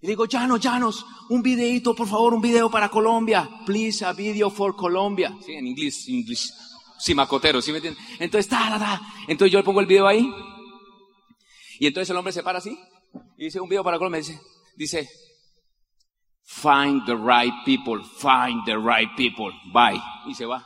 Y 0.00 0.06
digo, 0.06 0.24
Llanos, 0.24 0.58
Llanos, 0.58 1.04
un 1.28 1.42
videito, 1.42 1.94
por 1.94 2.08
favor, 2.08 2.32
un 2.32 2.40
video 2.40 2.70
para 2.70 2.88
Colombia. 2.88 3.46
Please, 3.66 4.06
a 4.06 4.14
video 4.14 4.48
for 4.48 4.74
Colombia. 4.74 5.36
Sí, 5.44 5.52
en 5.52 5.66
inglés, 5.66 6.08
inglés. 6.08 6.50
Sí, 6.98 7.14
macotero, 7.14 7.60
¿sí 7.60 7.72
me 7.72 7.76
entienden? 7.76 8.02
Entonces, 8.18 8.48
ta, 8.48 8.78
ta, 8.78 9.02
Entonces 9.26 9.52
yo 9.52 9.58
le 9.58 9.64
pongo 9.64 9.80
el 9.80 9.86
video 9.86 10.06
ahí. 10.06 10.26
Y 11.78 11.88
entonces 11.88 12.08
el 12.08 12.16
hombre 12.16 12.32
se 12.32 12.42
para 12.42 12.56
así. 12.56 12.74
Y 13.36 13.44
dice, 13.44 13.60
un 13.60 13.68
video 13.68 13.84
para 13.84 13.98
Colombia. 13.98 14.22
Dice, 14.76 15.06
Find 16.46 17.04
the 17.04 17.16
right 17.16 17.52
people, 17.66 18.02
find 18.02 18.64
the 18.64 18.78
right 18.78 19.14
people. 19.18 19.52
Bye. 19.74 20.00
Y 20.26 20.32
se 20.32 20.46
va. 20.46 20.64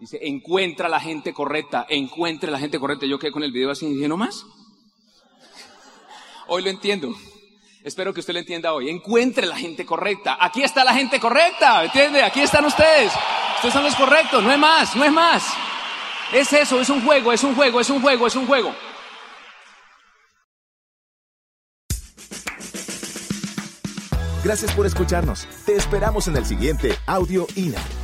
Dice, 0.00 0.18
encuentra 0.22 0.88
la 0.88 0.98
gente 0.98 1.34
correcta, 1.34 1.84
encuentre 1.86 2.50
la 2.50 2.58
gente 2.58 2.80
correcta. 2.80 3.04
Yo 3.04 3.18
quedé 3.18 3.32
con 3.32 3.42
el 3.42 3.52
video 3.52 3.70
así 3.70 3.84
y 3.86 3.92
dije, 3.92 4.08
no 4.08 4.16
más. 4.16 4.46
Hoy 6.48 6.62
lo 6.62 6.70
entiendo. 6.70 7.14
Espero 7.84 8.14
que 8.14 8.20
usted 8.20 8.32
lo 8.32 8.38
entienda 8.38 8.72
hoy. 8.72 8.88
Encuentre 8.88 9.46
la 9.46 9.56
gente 9.56 9.84
correcta. 9.84 10.38
Aquí 10.40 10.62
está 10.62 10.84
la 10.84 10.94
gente 10.94 11.20
correcta, 11.20 11.84
¿entiende? 11.84 12.22
Aquí 12.22 12.40
están 12.40 12.64
ustedes. 12.64 13.12
Ustedes 13.56 13.74
son 13.74 13.84
los 13.84 13.94
correctos, 13.94 14.42
no 14.42 14.50
es 14.50 14.58
más, 14.58 14.96
no 14.96 15.04
es 15.04 15.12
más. 15.12 15.44
Es 16.32 16.50
eso, 16.54 16.80
es 16.80 16.88
un 16.88 17.04
juego, 17.04 17.30
es 17.30 17.44
un 17.44 17.54
juego, 17.54 17.78
es 17.78 17.90
un 17.90 18.00
juego, 18.00 18.26
es 18.26 18.36
un 18.36 18.46
juego. 18.46 18.74
Gracias 24.42 24.72
por 24.72 24.86
escucharnos. 24.86 25.46
Te 25.66 25.76
esperamos 25.76 26.26
en 26.26 26.38
el 26.38 26.46
siguiente 26.46 26.96
Audio 27.06 27.46
INA. 27.54 27.99